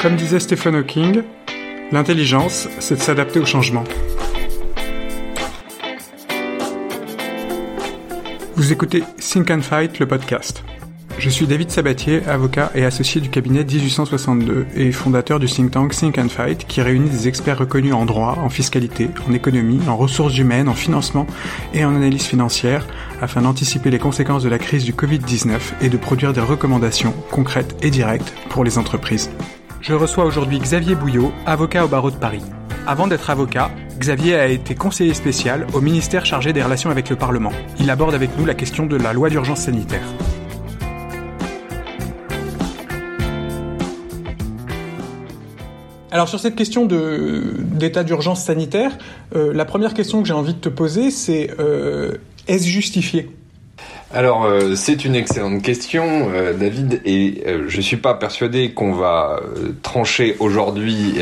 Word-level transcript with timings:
Comme 0.00 0.16
disait 0.16 0.40
Stephen 0.40 0.76
Hawking, 0.76 1.22
l'intelligence, 1.92 2.70
c'est 2.78 2.94
de 2.94 3.00
s'adapter 3.00 3.38
au 3.38 3.44
changement. 3.44 3.84
Vous 8.56 8.72
écoutez 8.72 9.04
Think 9.18 9.50
and 9.50 9.60
Fight, 9.60 9.98
le 9.98 10.06
podcast. 10.06 10.64
Je 11.18 11.28
suis 11.28 11.46
David 11.46 11.70
Sabatier, 11.70 12.22
avocat 12.26 12.70
et 12.74 12.86
associé 12.86 13.20
du 13.20 13.28
cabinet 13.28 13.62
1862 13.62 14.68
et 14.74 14.90
fondateur 14.90 15.38
du 15.38 15.44
think 15.44 15.70
tank 15.70 15.94
Think 15.94 16.16
and 16.16 16.30
Fight 16.30 16.66
qui 16.66 16.80
réunit 16.80 17.10
des 17.10 17.28
experts 17.28 17.58
reconnus 17.58 17.92
en 17.92 18.06
droit, 18.06 18.38
en 18.38 18.48
fiscalité, 18.48 19.10
en 19.28 19.34
économie, 19.34 19.82
en 19.86 19.98
ressources 19.98 20.38
humaines, 20.38 20.70
en 20.70 20.74
financement 20.74 21.26
et 21.74 21.84
en 21.84 21.94
analyse 21.94 22.24
financière 22.24 22.86
afin 23.20 23.42
d'anticiper 23.42 23.90
les 23.90 23.98
conséquences 23.98 24.44
de 24.44 24.48
la 24.48 24.58
crise 24.58 24.84
du 24.84 24.94
Covid-19 24.94 25.58
et 25.82 25.90
de 25.90 25.96
produire 25.98 26.32
des 26.32 26.40
recommandations 26.40 27.12
concrètes 27.30 27.76
et 27.82 27.90
directes 27.90 28.32
pour 28.48 28.64
les 28.64 28.78
entreprises. 28.78 29.28
Je 29.82 29.94
reçois 29.94 30.26
aujourd'hui 30.26 30.58
Xavier 30.58 30.94
Bouillot, 30.94 31.32
avocat 31.46 31.86
au 31.86 31.88
barreau 31.88 32.10
de 32.10 32.16
Paris. 32.16 32.42
Avant 32.86 33.06
d'être 33.06 33.30
avocat, 33.30 33.70
Xavier 33.98 34.34
a 34.34 34.46
été 34.46 34.74
conseiller 34.74 35.14
spécial 35.14 35.66
au 35.72 35.80
ministère 35.80 36.26
chargé 36.26 36.52
des 36.52 36.62
relations 36.62 36.90
avec 36.90 37.08
le 37.08 37.16
Parlement. 37.16 37.50
Il 37.78 37.88
aborde 37.88 38.14
avec 38.14 38.36
nous 38.36 38.44
la 38.44 38.52
question 38.52 38.84
de 38.84 38.96
la 38.96 39.14
loi 39.14 39.30
d'urgence 39.30 39.60
sanitaire. 39.60 40.06
Alors 46.10 46.28
sur 46.28 46.40
cette 46.40 46.56
question 46.56 46.84
d'état 46.84 48.04
d'urgence 48.04 48.42
sanitaire, 48.44 48.98
euh, 49.34 49.54
la 49.54 49.64
première 49.64 49.94
question 49.94 50.20
que 50.20 50.28
j'ai 50.28 50.34
envie 50.34 50.54
de 50.54 50.60
te 50.60 50.68
poser, 50.68 51.10
c'est 51.10 51.54
euh, 51.58 52.18
est-ce 52.48 52.66
justifié? 52.66 53.30
Alors 54.12 54.44
euh, 54.44 54.74
c'est 54.74 55.04
une 55.04 55.14
excellente 55.14 55.62
question, 55.62 56.30
David, 56.58 57.00
et 57.04 57.44
je 57.68 57.80
suis 57.80 57.96
pas 57.96 58.14
persuadé 58.14 58.72
qu'on 58.72 58.92
va 58.92 59.40
trancher 59.82 60.36
aujourd'hui 60.40 61.16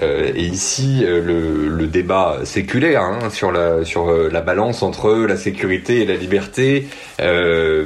et 0.00 0.42
ici 0.42 1.04
le, 1.04 1.86
débat 1.86 2.38
séculaire 2.44 3.02
hein, 3.02 3.28
sur 3.30 3.52
la 3.52 3.84
sur 3.84 4.10
la 4.10 4.40
balance 4.40 4.82
entre 4.82 5.12
la 5.12 5.36
sécurité 5.36 6.02
et 6.02 6.06
la 6.06 6.14
liberté, 6.14 6.86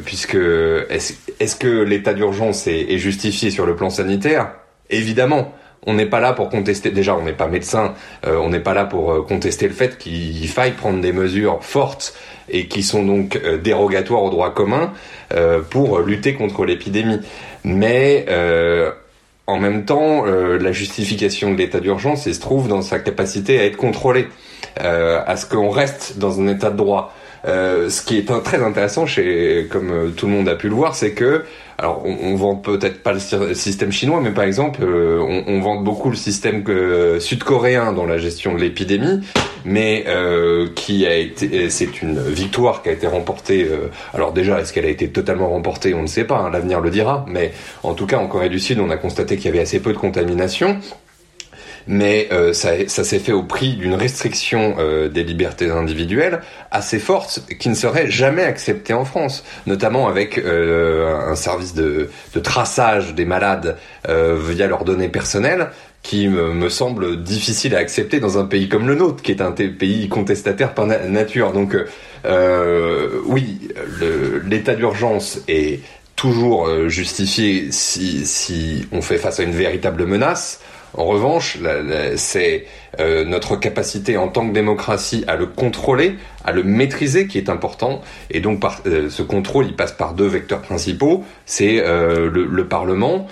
puisque 0.05 0.37
est-ce 0.37 1.15
est 1.41 1.59
que 1.59 1.83
l'état 1.83 2.15
d'urgence 2.15 2.67
est 2.67 2.99
justifié 2.99 3.51
sur 3.51 3.67
le 3.67 3.75
plan 3.75 3.91
sanitaire? 3.91 4.53
Évidemment 4.91 5.53
on 5.87 5.95
n'est 5.95 6.07
pas 6.07 6.21
là 6.21 6.33
pour 6.33 6.51
contester. 6.51 6.91
Déjà, 6.91 7.17
on 7.17 7.23
n'est 7.23 7.33
pas 7.33 7.47
médecin. 7.47 7.95
Euh, 8.27 8.37
on 8.37 8.51
n'est 8.51 8.61
pas 8.61 8.75
là 8.75 8.85
pour 8.85 9.13
euh, 9.13 9.23
contester 9.23 9.69
le 9.69 9.75
fait 9.75 9.97
qu'il 9.99 10.49
faille 10.49 10.73
prendre 10.73 11.01
des 11.01 11.13
mesures 11.13 11.59
fortes 11.63 12.15
et 12.49 12.67
qui 12.67 12.83
sont 12.83 13.05
donc 13.05 13.37
euh, 13.37 13.57
dérogatoires 13.57 14.23
au 14.23 14.31
droit 14.31 14.53
commun 14.53 14.93
pour 15.71 15.99
lutter 15.99 16.35
contre 16.35 16.65
l'épidémie. 16.65 17.19
Mais 17.65 18.27
en 19.49 19.59
même 19.59 19.85
temps, 19.85 20.25
la 20.25 20.71
justification 20.71 21.53
de 21.53 21.59
l'état 21.59 21.81
d'urgence, 21.81 22.31
se 22.31 22.41
trouve 22.41 22.69
dans 22.69 22.81
sa 22.81 23.01
capacité 23.01 23.59
à 23.59 23.65
être 23.65 23.77
contrôlé, 23.77 24.29
à 24.77 25.37
ce 25.37 25.47
qu'on 25.47 25.71
reste 25.71 26.19
dans 26.19 26.41
un 26.41 26.47
état 26.47 26.71
de 26.71 26.77
droit. 26.77 27.13
Euh, 27.47 27.89
ce 27.91 28.03
qui 28.03 28.19
est 28.19 28.43
très 28.43 28.63
intéressant, 28.63 29.07
chez, 29.07 29.69
comme 29.71 29.91
euh, 29.91 30.09
tout 30.11 30.27
le 30.27 30.33
monde 30.33 30.49
a 30.49 30.57
pu 30.57 30.69
le 30.69 30.75
voir, 30.75 30.95
c'est 30.95 31.13
que, 31.13 31.45
alors 31.79 32.03
on, 32.05 32.17
on 32.23 32.37
vend 32.37 32.57
peut-être 32.57 33.03
pas 33.03 33.13
le 33.13 33.55
système 33.55 33.93
chinois, 33.93 34.21
mais 34.21 34.31
par 34.31 34.45
exemple, 34.45 34.83
euh, 34.83 35.21
on, 35.21 35.45
on, 35.47 35.61
vend 35.61 35.77
beaucoup 35.77 36.11
le 36.11 36.17
système 36.17 36.65
sud-coréen 37.21 37.93
dans 37.93 38.07
la 38.07 38.19
gestion 38.19 38.55
de 38.55 38.61
l'épidémie, 38.61 39.21
mais 39.65 40.07
qui 40.75 41.07
a 41.07 41.17
été, 41.17 41.71
c'est 41.71 42.03
une 42.03 42.21
victoire 42.21 42.83
qui 42.83 42.89
a 42.89 42.93
été 42.93 43.07
remportée. 43.07 43.69
alors 44.15 44.33
déjà, 44.33 44.61
est-ce 44.61 44.73
qu'elle 44.73 44.87
a 44.87 44.91
été 44.91 45.09
totalement 45.09 45.49
remportée 45.49 45.95
On 45.95 46.03
ne 46.03 46.07
sait 46.07 46.25
pas, 46.25 46.39
hein, 46.39 46.51
l'avenir 46.51 46.81
le 46.81 46.91
dira, 46.91 47.25
mais 47.29 47.53
en 47.83 47.95
tout 47.95 48.07
cas, 48.07 48.19
en 48.19 48.27
Corée 48.27 48.49
du 48.49 48.61
Sud, 48.61 48.79
on 48.81 48.91
a 48.91 48.97
constaté 48.97 49.37
qu'il 49.37 49.47
y 49.47 49.49
avait 49.49 49.61
assez 49.61 49.81
peu 49.81 49.93
de 49.93 49.99
contamination 49.99 50.79
mais 51.87 52.29
euh, 52.33 52.53
ça, 52.53 52.71
ça 52.89 53.05
s'est 53.05 53.19
fait 53.19 53.33
au 53.33 53.43
prix 53.43 53.75
d'une 53.77 53.95
restriction 53.95 54.77
euh, 54.79 55.09
des 55.09 55.23
libertés 55.23 55.71
individuelles 55.71 56.41
assez 56.71 56.99
forte 56.99 57.43
qui 57.59 57.69
ne 57.69 57.75
serait 57.75 58.11
jamais 58.11 58.43
acceptée 58.43 58.93
en 58.93 59.05
France, 59.05 59.45
notamment 59.67 60.09
avec 60.09 60.39
euh, 60.39 61.31
un 61.31 61.37
service 61.37 61.75
de, 61.75 62.11
de, 62.35 62.41
traçage 62.41 63.15
des 63.15 63.25
malades 63.25 63.77
via 64.09 64.67
leurs 64.69 64.85
données 64.85 65.09
personnelles 65.09 65.69
qui 66.03 66.29
me, 66.29 66.69
semble 66.69 67.23
difficile 67.25 67.75
à 67.75 67.79
accepter 67.79 68.21
dans 68.21 68.39
un 68.39 68.45
pays 68.45 68.69
comme 68.69 68.87
le 68.87 68.95
nôtre, 68.95 69.23
qui 69.23 69.33
est 69.33 69.41
un 69.41 69.51
pays 69.51 70.09
contestataire 70.09 70.75
par 70.75 70.87
nature. 70.87 71.53
Donc 71.53 71.77
oui, 73.27 73.69
l'état 74.45 74.75
d'urgence 74.75 75.41
est 75.49 75.81
toujours 76.15 76.89
justifié 76.89 77.73
si, 77.73 78.25
si 78.25 78.87
on 78.93 79.03
fait 79.03 79.19
face 79.19 79.41
à 79.41 79.43
une 79.43 79.53
véritable 79.53 80.07
menace. 80.07 80.61
En 80.97 81.05
revanche, 81.05 81.59
c'est 82.17 82.65
euh, 83.01 83.25
notre 83.25 83.57
capacité 83.57 84.17
en 84.17 84.29
tant 84.29 84.49
que 84.49 84.55
démocratie 84.55 85.25
à 85.27 85.37
le 85.37 85.47
contrôler, 85.47 86.17
à 86.45 86.53
le 86.53 86.63
maîtriser 86.63 87.27
qui 87.27 87.37
est 87.39 87.51
important. 87.51 88.01
Et 88.31 88.41
donc, 88.41 88.65
euh, 88.87 89.11
ce 89.11 89.23
contrôle, 89.23 89.67
il 89.67 89.77
passe 89.77 89.93
par 89.93 90.15
deux 90.15 90.27
vecteurs 90.27 90.63
principaux. 90.63 91.25
C'est 91.45 91.81
euh, 91.81 92.31
le, 92.31 92.67
Parlement 92.67 93.29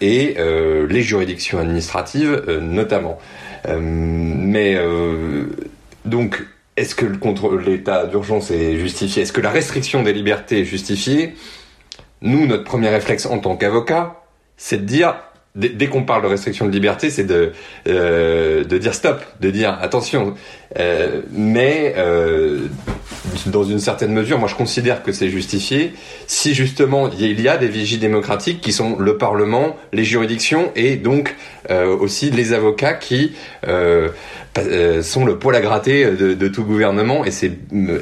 et 0.00 0.36
les 0.36 1.02
juridictions 1.02 1.58
administratives, 1.58 2.42
notamment. 2.60 3.18
mais 3.66 4.76
donc, 6.04 6.44
est-ce 6.76 6.94
que 6.94 7.06
l'état 7.66 8.06
d'urgence 8.06 8.50
est 8.50 8.76
justifié? 8.76 9.22
Est-ce 9.22 9.32
que 9.32 9.40
la 9.40 9.50
restriction 9.50 10.02
des 10.02 10.12
libertés 10.12 10.60
est 10.60 10.64
justifiée? 10.64 11.34
Nous, 12.20 12.46
notre 12.46 12.64
premier 12.64 12.88
réflexe 12.88 13.24
en 13.24 13.38
tant 13.38 13.56
qu'avocat, 13.56 14.22
c'est 14.58 14.78
de 14.78 14.84
dire 14.84 15.16
dès, 15.54 15.86
qu'on 15.88 16.04
parle 16.04 16.22
de 16.22 16.28
restriction 16.28 16.66
de 16.66 16.70
liberté, 16.70 17.10
c'est 17.10 17.24
de 17.24 17.52
euh, 17.88 18.64
de 18.64 18.78
dire 18.78 18.94
stop, 18.94 19.22
de 19.40 19.50
dire 19.50 19.76
attention. 19.80 20.34
Euh, 20.78 21.22
mais 21.32 21.94
euh, 21.96 22.66
dans 23.46 23.64
une 23.64 23.78
certaine 23.78 24.12
mesure, 24.12 24.38
moi 24.38 24.48
je 24.48 24.54
considère 24.54 25.02
que 25.02 25.12
c'est 25.12 25.30
justifié 25.30 25.94
si 26.26 26.54
justement 26.54 27.10
il 27.18 27.40
y 27.40 27.48
a 27.48 27.56
des 27.56 27.68
vigies 27.68 27.98
démocratiques 27.98 28.60
qui 28.60 28.72
sont 28.72 28.98
le 28.98 29.16
Parlement, 29.16 29.76
les 29.92 30.04
juridictions 30.04 30.70
et 30.76 30.96
donc 30.96 31.34
aussi 31.70 32.30
les 32.30 32.52
avocats 32.52 32.94
qui 32.94 33.32
euh, 33.66 35.02
sont 35.02 35.24
le 35.24 35.38
poil 35.38 35.54
à 35.56 35.60
gratter 35.60 36.04
de, 36.04 36.34
de 36.34 36.48
tout 36.48 36.64
gouvernement. 36.64 37.24
Et 37.24 37.30
c'est 37.30 37.52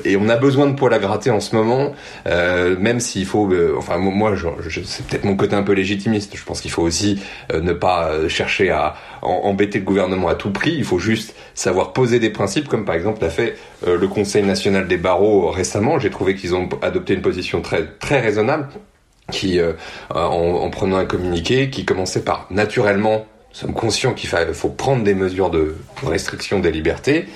et 0.04 0.16
on 0.16 0.28
a 0.28 0.36
besoin 0.36 0.66
de 0.66 0.74
poil 0.74 0.92
à 0.94 0.98
gratter 0.98 1.30
en 1.30 1.40
ce 1.40 1.54
moment 1.54 1.94
euh, 2.26 2.76
même 2.78 3.00
s'il 3.00 3.26
faut 3.26 3.50
euh, 3.52 3.74
enfin 3.76 3.98
moi 3.98 4.34
je, 4.34 4.46
je, 4.68 4.80
c'est 4.84 5.06
peut-être 5.06 5.24
mon 5.24 5.36
côté 5.36 5.54
un 5.54 5.62
peu 5.62 5.72
légitimiste. 5.72 6.36
Je 6.36 6.44
pense 6.44 6.60
qu'il 6.60 6.70
faut 6.70 6.82
aussi 6.82 7.20
euh, 7.52 7.60
ne 7.60 7.72
pas 7.72 8.28
chercher 8.28 8.70
à 8.70 8.94
embêter 9.22 9.78
le 9.78 9.84
gouvernement 9.84 10.28
à 10.28 10.34
tout 10.34 10.50
prix. 10.50 10.74
Il 10.76 10.84
faut 10.84 10.98
juste 10.98 11.34
savoir 11.54 11.92
poser 11.92 12.18
des 12.18 12.30
principes 12.30 12.68
comme 12.68 12.84
par 12.84 12.94
exemple 12.94 13.22
l'a 13.22 13.30
fait 13.30 13.56
le 13.86 14.06
Conseil 14.08 14.42
national 14.42 14.86
des 14.86 14.96
barreaux 14.96 15.50
récemment. 15.50 15.98
J'ai 15.98 16.10
trouvé 16.10 16.34
qu'ils 16.34 16.54
ont 16.54 16.68
adopté 16.82 17.14
une 17.14 17.22
position 17.22 17.60
très 17.60 17.86
très 17.98 18.20
raisonnable 18.20 18.68
qui 19.32 19.60
en, 20.10 20.18
en 20.18 20.70
prenant 20.70 20.96
un 20.96 21.04
communiqué 21.04 21.70
qui 21.70 21.84
commençait 21.84 22.22
par 22.22 22.46
naturellement 22.50 23.26
sommes 23.56 23.72
conscients 23.72 24.12
qu'il 24.12 24.28
faut 24.28 24.68
prendre 24.68 25.02
des 25.02 25.14
mesures 25.14 25.48
de 25.48 25.76
restriction 26.04 26.60
des 26.60 26.70
libertés, 26.70 27.26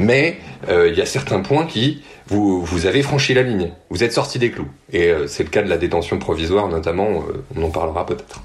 mais 0.00 0.38
euh, 0.68 0.88
il 0.88 0.98
y 0.98 1.00
a 1.00 1.06
certains 1.06 1.38
points 1.38 1.66
qui 1.66 2.02
vous, 2.26 2.62
vous 2.62 2.86
avez 2.86 3.02
franchi 3.02 3.32
la 3.32 3.42
ligne, 3.42 3.70
vous 3.88 4.02
êtes 4.02 4.12
sorti 4.12 4.40
des 4.40 4.50
clous. 4.50 4.66
Et 4.92 5.08
euh, 5.08 5.28
c'est 5.28 5.44
le 5.44 5.50
cas 5.50 5.62
de 5.62 5.68
la 5.68 5.78
détention 5.78 6.18
provisoire 6.18 6.66
notamment, 6.66 7.10
euh, 7.10 7.44
on 7.56 7.62
en 7.62 7.70
parlera 7.70 8.04
peut-être. 8.04 8.42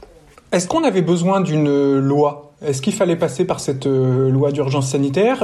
Est-ce 0.51 0.67
qu'on 0.67 0.83
avait 0.83 1.01
besoin 1.01 1.41
d'une 1.41 1.97
loi? 1.97 2.53
Est-ce 2.63 2.83
qu'il 2.83 2.94
fallait 2.94 3.16
passer 3.16 3.45
par 3.45 3.59
cette 3.61 3.88
loi 3.88 4.51
d'urgence 4.51 4.91
sanitaire 4.91 5.44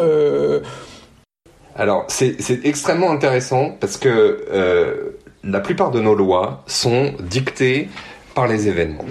Alors 1.76 2.06
c'est 2.08 2.38
extrêmement 2.64 3.12
intéressant 3.12 3.76
parce 3.80 3.98
que 3.98 5.14
la 5.44 5.60
plupart 5.60 5.92
de 5.92 6.00
nos 6.00 6.16
lois 6.16 6.64
sont 6.68 7.14
dictées 7.20 7.90
par 8.34 8.48
les 8.48 8.68
événements. 8.68 9.06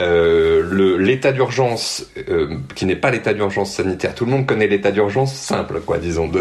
Euh, 0.00 0.98
l'état 0.98 1.32
d'urgence, 1.32 2.06
euh, 2.28 2.56
qui 2.74 2.86
n'est 2.86 2.96
pas 2.96 3.10
l'état 3.10 3.34
d'urgence 3.34 3.72
sanitaire, 3.72 4.14
tout 4.14 4.24
le 4.24 4.30
monde 4.30 4.46
connaît 4.46 4.68
l'état 4.68 4.90
d'urgence 4.90 5.34
simple, 5.34 5.80
quoi, 5.80 5.98
disons. 5.98 6.30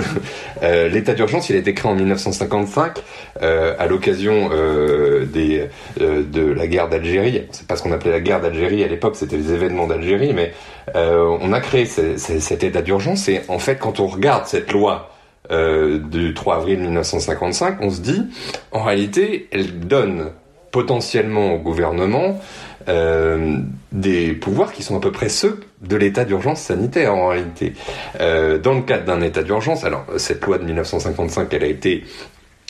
Euh, 0.64 0.88
l'état 0.90 1.14
d'urgence, 1.14 1.50
il 1.50 1.56
a 1.56 1.60
été 1.60 1.74
créé 1.74 1.92
en 1.92 1.96
1955 1.96 2.98
euh, 3.42 3.76
à 3.78 3.86
l'occasion 3.86 4.50
euh, 4.52 5.26
des 5.26 5.68
de 6.00 6.52
la 6.52 6.68
guerre 6.68 6.90
d'Algérie. 6.90 7.44
C'est 7.52 7.68
pas 7.68 7.76
ce 7.76 7.84
qu'on 7.84 7.92
appelait 7.92 8.12
la 8.12 8.20
guerre 8.20 8.42
d'Algérie 8.42 8.84
à 8.84 8.88
l'époque, 8.88 9.16
c'était 9.16 9.38
les 9.38 9.52
événements 9.54 9.88
d'Algérie, 9.88 10.34
mais 10.34 10.54
on 10.96 11.54
a 11.54 11.60
créé 11.60 11.86
cet 11.86 12.64
état 12.64 12.82
d'urgence. 12.82 13.28
Et 13.30 13.42
en 13.48 13.60
fait, 13.60 13.78
quand 13.78 14.00
on 14.00 14.08
regarde 14.08 14.46
cette 14.48 14.72
loi 14.72 15.12
du 15.50 16.34
3 16.34 16.56
avril 16.56 16.80
1955, 16.80 17.78
on 17.82 17.90
se 17.90 18.02
dit, 18.02 18.24
en 18.72 18.84
réalité, 18.84 19.48
elle 19.52 19.80
donne 19.80 20.32
potentiellement 20.78 21.56
au 21.56 21.58
gouvernement 21.58 22.40
euh, 22.88 23.58
des 23.92 24.34
pouvoirs 24.34 24.72
qui 24.72 24.84
sont 24.84 24.96
à 24.96 25.00
peu 25.00 25.12
près 25.12 25.28
ceux 25.28 25.62
de 25.82 25.96
l'état 25.96 26.24
d'urgence 26.24 26.62
sanitaire 26.62 27.16
en 27.16 27.30
réalité. 27.30 27.74
Euh, 28.20 28.60
dans 28.60 28.76
le 28.76 28.84
cadre 28.84 29.06
d'un 29.06 29.22
état 29.22 29.42
d'urgence, 29.42 29.84
alors 29.84 30.06
cette 30.18 30.46
loi 30.46 30.60
de 30.60 30.66
1955, 30.66 31.52
elle 31.52 31.64
a 31.64 31.68
été 31.68 32.04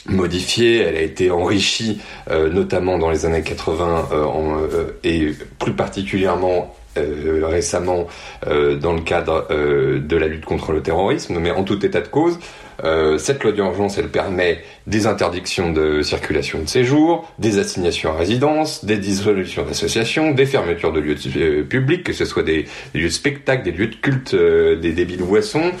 modifiée, 0.06 0.78
elle 0.78 0.96
a 0.96 1.02
été 1.02 1.30
enrichie, 1.30 2.00
euh, 2.30 2.48
notamment 2.48 2.96
dans 2.96 3.10
les 3.10 3.26
années 3.26 3.42
80 3.42 4.08
euh, 4.10 4.24
en, 4.24 4.58
euh, 4.58 4.98
et 5.04 5.34
plus 5.58 5.74
particulièrement 5.74 6.74
récemment 6.96 8.08
dans 8.44 8.92
le 8.92 9.02
cadre 9.02 9.46
de 9.52 10.16
la 10.16 10.26
lutte 10.26 10.44
contre 10.44 10.72
le 10.72 10.82
terrorisme, 10.82 11.38
mais 11.38 11.52
en 11.52 11.62
tout 11.62 11.86
état 11.86 12.00
de 12.00 12.08
cause, 12.08 12.40
euh, 12.84 13.18
cette 13.18 13.42
loi 13.42 13.52
d'urgence, 13.52 13.98
elle 13.98 14.08
permet 14.08 14.62
des 14.86 15.06
interdictions 15.06 15.72
de 15.72 16.02
circulation 16.02 16.60
de 16.60 16.68
séjour, 16.68 17.28
des 17.38 17.58
assignations 17.58 18.12
à 18.12 18.16
résidence, 18.16 18.84
des 18.84 18.98
dissolutions 18.98 19.64
d'associations, 19.64 20.30
des 20.30 20.46
fermetures 20.46 20.92
de 20.92 21.00
lieux 21.00 21.16
euh, 21.36 21.64
publics, 21.64 22.04
que 22.04 22.12
ce 22.12 22.24
soit 22.24 22.44
des, 22.44 22.66
lieux 22.94 23.08
de 23.08 23.12
spectacle, 23.12 23.64
des 23.64 23.72
lieux 23.72 23.88
de 23.88 23.96
culte, 23.96 24.34
euh, 24.34 24.76
des 24.76 24.92
débits 24.92 25.16
de 25.16 25.24
boissons, 25.24 25.72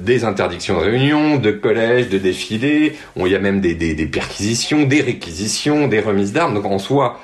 des 0.00 0.24
interdictions 0.24 0.78
de 0.78 0.84
réunions, 0.84 1.36
de 1.36 1.50
collèges, 1.50 2.08
de 2.08 2.18
défilés. 2.18 2.96
Il 3.16 3.26
y 3.26 3.34
a 3.34 3.38
même 3.38 3.60
des, 3.60 3.74
des, 3.74 4.06
perquisitions, 4.06 4.84
des 4.84 5.00
réquisitions, 5.00 5.88
des 5.88 6.00
remises 6.00 6.32
d'armes. 6.32 6.54
Donc 6.54 6.66
en 6.66 6.78
soi, 6.78 7.20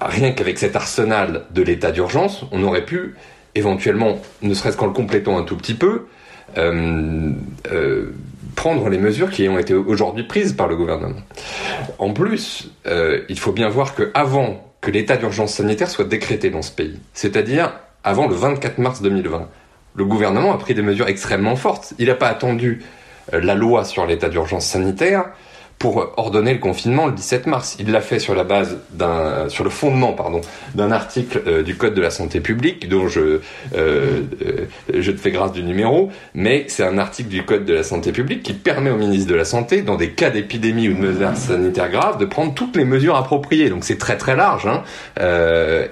rien 0.00 0.32
qu'avec 0.32 0.58
cet 0.58 0.76
arsenal 0.76 1.44
de 1.50 1.62
l'état 1.62 1.90
d'urgence, 1.90 2.44
on 2.52 2.62
aurait 2.62 2.84
pu 2.84 3.14
éventuellement, 3.54 4.20
ne 4.42 4.54
serait-ce 4.54 4.76
qu'en 4.76 4.86
le 4.86 4.92
complétant 4.92 5.38
un 5.38 5.42
tout 5.42 5.56
petit 5.56 5.74
peu, 5.74 5.86
euh, 5.86 5.96
euh, 5.96 6.06
prendre 8.58 8.88
les 8.88 8.98
mesures 8.98 9.30
qui 9.30 9.48
ont 9.48 9.58
été 9.58 9.72
aujourd'hui 9.72 10.24
prises 10.24 10.52
par 10.52 10.66
le 10.66 10.76
gouvernement. 10.76 11.20
En 11.98 12.12
plus, 12.12 12.70
euh, 12.86 13.22
il 13.28 13.38
faut 13.38 13.52
bien 13.52 13.68
voir 13.68 13.94
que 13.94 14.10
avant 14.14 14.72
que 14.80 14.90
l'état 14.90 15.16
d'urgence 15.16 15.54
sanitaire 15.54 15.88
soit 15.88 16.04
décrété 16.04 16.50
dans 16.50 16.62
ce 16.62 16.72
pays, 16.72 16.98
c'est-à-dire 17.14 17.72
avant 18.02 18.26
le 18.26 18.34
24 18.34 18.78
mars 18.78 19.00
2020, 19.00 19.48
le 19.94 20.04
gouvernement 20.04 20.52
a 20.52 20.58
pris 20.58 20.74
des 20.74 20.82
mesures 20.82 21.06
extrêmement 21.08 21.54
fortes. 21.54 21.94
Il 21.98 22.06
n'a 22.08 22.14
pas 22.14 22.28
attendu 22.28 22.82
la 23.32 23.54
loi 23.54 23.84
sur 23.84 24.06
l'état 24.06 24.28
d'urgence 24.28 24.66
sanitaire 24.66 25.26
pour 25.78 26.12
ordonner 26.16 26.52
le 26.52 26.58
confinement 26.58 27.06
le 27.06 27.12
17 27.12 27.46
mars. 27.46 27.76
Il 27.78 27.92
l'a 27.92 28.00
fait 28.00 28.18
sur 28.18 28.34
la 28.34 28.44
base 28.44 28.78
d'un, 28.90 29.48
sur 29.48 29.62
le 29.62 29.70
fondement, 29.70 30.12
pardon, 30.12 30.40
d'un 30.74 30.90
article 30.90 31.42
euh, 31.46 31.62
du 31.62 31.76
Code 31.76 31.94
de 31.94 32.00
la 32.00 32.10
santé 32.10 32.40
publique 32.40 32.88
dont 32.88 33.06
je, 33.06 33.20
euh, 33.20 33.40
euh, 33.74 34.22
je 34.92 35.12
te 35.12 35.18
fais 35.18 35.30
grâce 35.30 35.52
du 35.52 35.62
numéro, 35.62 36.10
mais 36.34 36.64
c'est 36.68 36.82
un 36.82 36.98
article 36.98 37.28
du 37.28 37.44
Code 37.44 37.64
de 37.64 37.74
la 37.74 37.84
santé 37.84 38.10
publique 38.10 38.42
qui 38.42 38.54
permet 38.54 38.90
au 38.90 38.96
ministre 38.96 39.30
de 39.30 39.36
la 39.36 39.44
Santé, 39.44 39.82
dans 39.82 39.96
des 39.96 40.10
cas 40.10 40.30
d'épidémie 40.30 40.88
ou 40.88 40.94
de 40.94 40.98
mesures 40.98 41.36
sanitaires 41.36 41.90
graves, 41.90 42.18
de 42.18 42.24
prendre 42.24 42.54
toutes 42.54 42.76
les 42.76 42.84
mesures 42.84 43.16
appropriées. 43.16 43.70
Donc 43.70 43.84
c'est 43.84 43.98
très 43.98 44.16
très 44.16 44.34
large. 44.34 44.66
Hein. 44.66 44.82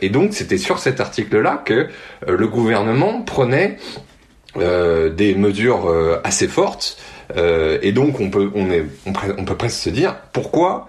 et 0.01 0.09
donc 0.09 0.33
c'était 0.33 0.59
sur 0.59 0.79
cet 0.79 1.01
article-là 1.01 1.63
que 1.65 1.89
le 2.27 2.49
gouvernement 2.49 3.23
prenait 3.23 3.77
des 4.57 5.35
mesures 5.35 5.93
assez 6.25 6.49
fortes 6.49 6.99
euh, 7.37 7.79
et 7.83 7.93
donc 7.93 8.21
on 8.21 8.31
peut, 8.31 8.51
on, 8.55 8.71
est, 8.71 8.85
on, 9.07 9.45
peut 9.45 9.57
presque 9.57 9.79
se 9.79 9.91
dire 9.91 10.17
pourquoi 10.33 10.89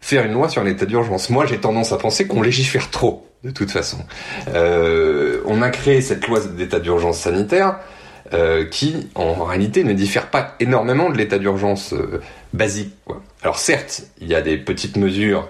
faire 0.00 0.24
une 0.24 0.32
loi 0.32 0.48
sur 0.48 0.62
l'état 0.62 0.86
d'urgence? 0.86 1.30
Moi 1.30 1.46
j'ai 1.46 1.58
tendance 1.58 1.92
à 1.92 1.98
penser 1.98 2.26
qu'on 2.26 2.42
légifère 2.42 2.90
trop 2.90 3.26
de 3.44 3.50
toute 3.50 3.70
façon. 3.70 3.98
Euh, 4.54 5.40
on 5.46 5.62
a 5.62 5.70
créé 5.70 6.00
cette 6.00 6.26
loi 6.28 6.40
d'état 6.40 6.78
d'urgence 6.78 7.18
sanitaire 7.18 7.78
euh, 8.32 8.64
qui 8.64 9.10
en 9.14 9.44
réalité 9.44 9.82
ne 9.82 9.92
diffère 9.92 10.30
pas 10.30 10.54
énormément 10.60 11.10
de 11.10 11.18
l'état 11.18 11.38
d'urgence 11.38 11.94
basique. 12.52 12.94
Alors 13.42 13.58
certes, 13.58 14.04
il 14.20 14.28
y 14.28 14.34
a 14.34 14.42
des 14.42 14.56
petites 14.56 14.96
mesures 14.96 15.48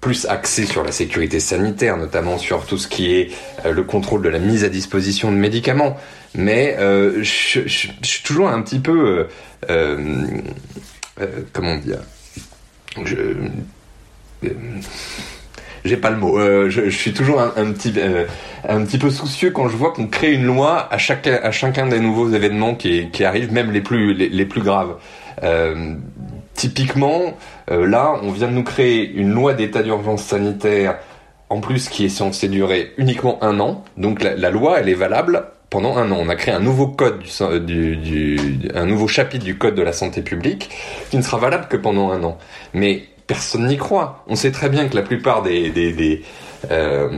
plus 0.00 0.26
axées 0.26 0.66
sur 0.66 0.84
la 0.84 0.92
sécurité 0.92 1.40
sanitaire, 1.40 1.96
notamment 1.96 2.38
sur 2.38 2.66
tout 2.66 2.78
ce 2.78 2.88
qui 2.88 3.12
est 3.12 3.30
le 3.68 3.82
contrôle 3.82 4.22
de 4.22 4.28
la 4.28 4.38
mise 4.38 4.64
à 4.64 4.68
disposition 4.68 5.32
de 5.32 5.36
médicaments 5.36 5.96
mais 6.34 6.76
euh, 6.78 7.22
je, 7.22 7.66
je, 7.66 7.88
je, 8.00 8.06
suis 8.06 8.22
toujours 8.22 8.48
un 8.48 8.62
petit 8.62 8.78
peu 8.78 9.08
euh, 9.08 9.24
euh, 9.70 10.40
euh 11.20 11.26
comment 11.52 11.76
dire 11.76 12.00
je 13.04 13.16
euh, 13.16 14.50
j'ai 15.84 15.96
pas 15.96 16.10
le 16.10 16.16
mot. 16.16 16.38
Euh, 16.38 16.68
je, 16.68 16.90
je, 16.90 16.96
suis 16.96 17.14
toujours 17.14 17.40
un, 17.40 17.52
un 17.56 17.72
petit, 17.72 17.94
un 18.68 18.84
petit 18.84 18.98
peu 18.98 19.10
soucieux 19.10 19.50
quand 19.50 19.68
je 19.68 19.76
vois 19.76 19.92
qu'on 19.92 20.06
crée 20.06 20.34
une 20.34 20.44
loi 20.44 20.92
à 20.92 20.98
chacun, 20.98 21.38
à 21.42 21.50
chacun 21.50 21.86
des 21.86 22.00
nouveaux 22.00 22.30
événements 22.30 22.74
qui, 22.74 23.10
qui 23.10 23.24
arrivent, 23.24 23.52
même 23.52 23.70
les 23.70 23.80
plus, 23.80 24.12
les, 24.12 24.28
les 24.28 24.44
plus 24.44 24.60
graves. 24.60 24.96
Typiquement, 26.58 27.34
là, 27.68 28.18
on 28.22 28.32
vient 28.32 28.48
de 28.48 28.52
nous 28.52 28.64
créer 28.64 29.08
une 29.10 29.32
loi 29.32 29.54
d'état 29.54 29.82
d'urgence 29.82 30.24
sanitaire, 30.24 30.98
en 31.50 31.60
plus 31.60 31.88
qui 31.88 32.04
est 32.04 32.10
censée 32.10 32.48
durer 32.48 32.92
uniquement 32.98 33.42
un 33.42 33.60
an. 33.60 33.84
Donc 33.96 34.22
la, 34.22 34.50
loi, 34.50 34.80
elle 34.80 34.88
est 34.88 34.94
valable 34.94 35.44
pendant 35.70 35.96
un 35.96 36.10
an. 36.10 36.18
On 36.20 36.28
a 36.28 36.36
créé 36.36 36.54
un 36.54 36.60
nouveau 36.60 36.88
code, 36.88 37.22
du, 37.64 38.58
un 38.74 38.86
nouveau 38.86 39.08
chapitre 39.08 39.44
du 39.44 39.56
code 39.56 39.74
de 39.74 39.82
la 39.82 39.92
santé 39.92 40.22
publique 40.22 40.70
qui 41.10 41.16
ne 41.16 41.22
sera 41.22 41.38
valable 41.38 41.68
que 41.68 41.76
pendant 41.76 42.10
un 42.10 42.22
an. 42.22 42.38
Mais 42.74 43.04
personne 43.26 43.66
n'y 43.66 43.76
croit. 43.76 44.24
On 44.28 44.36
sait 44.36 44.52
très 44.52 44.68
bien 44.68 44.88
que 44.88 44.96
la 44.96 45.02
plupart 45.02 45.42
des, 45.42 46.22
euh, 46.70 47.08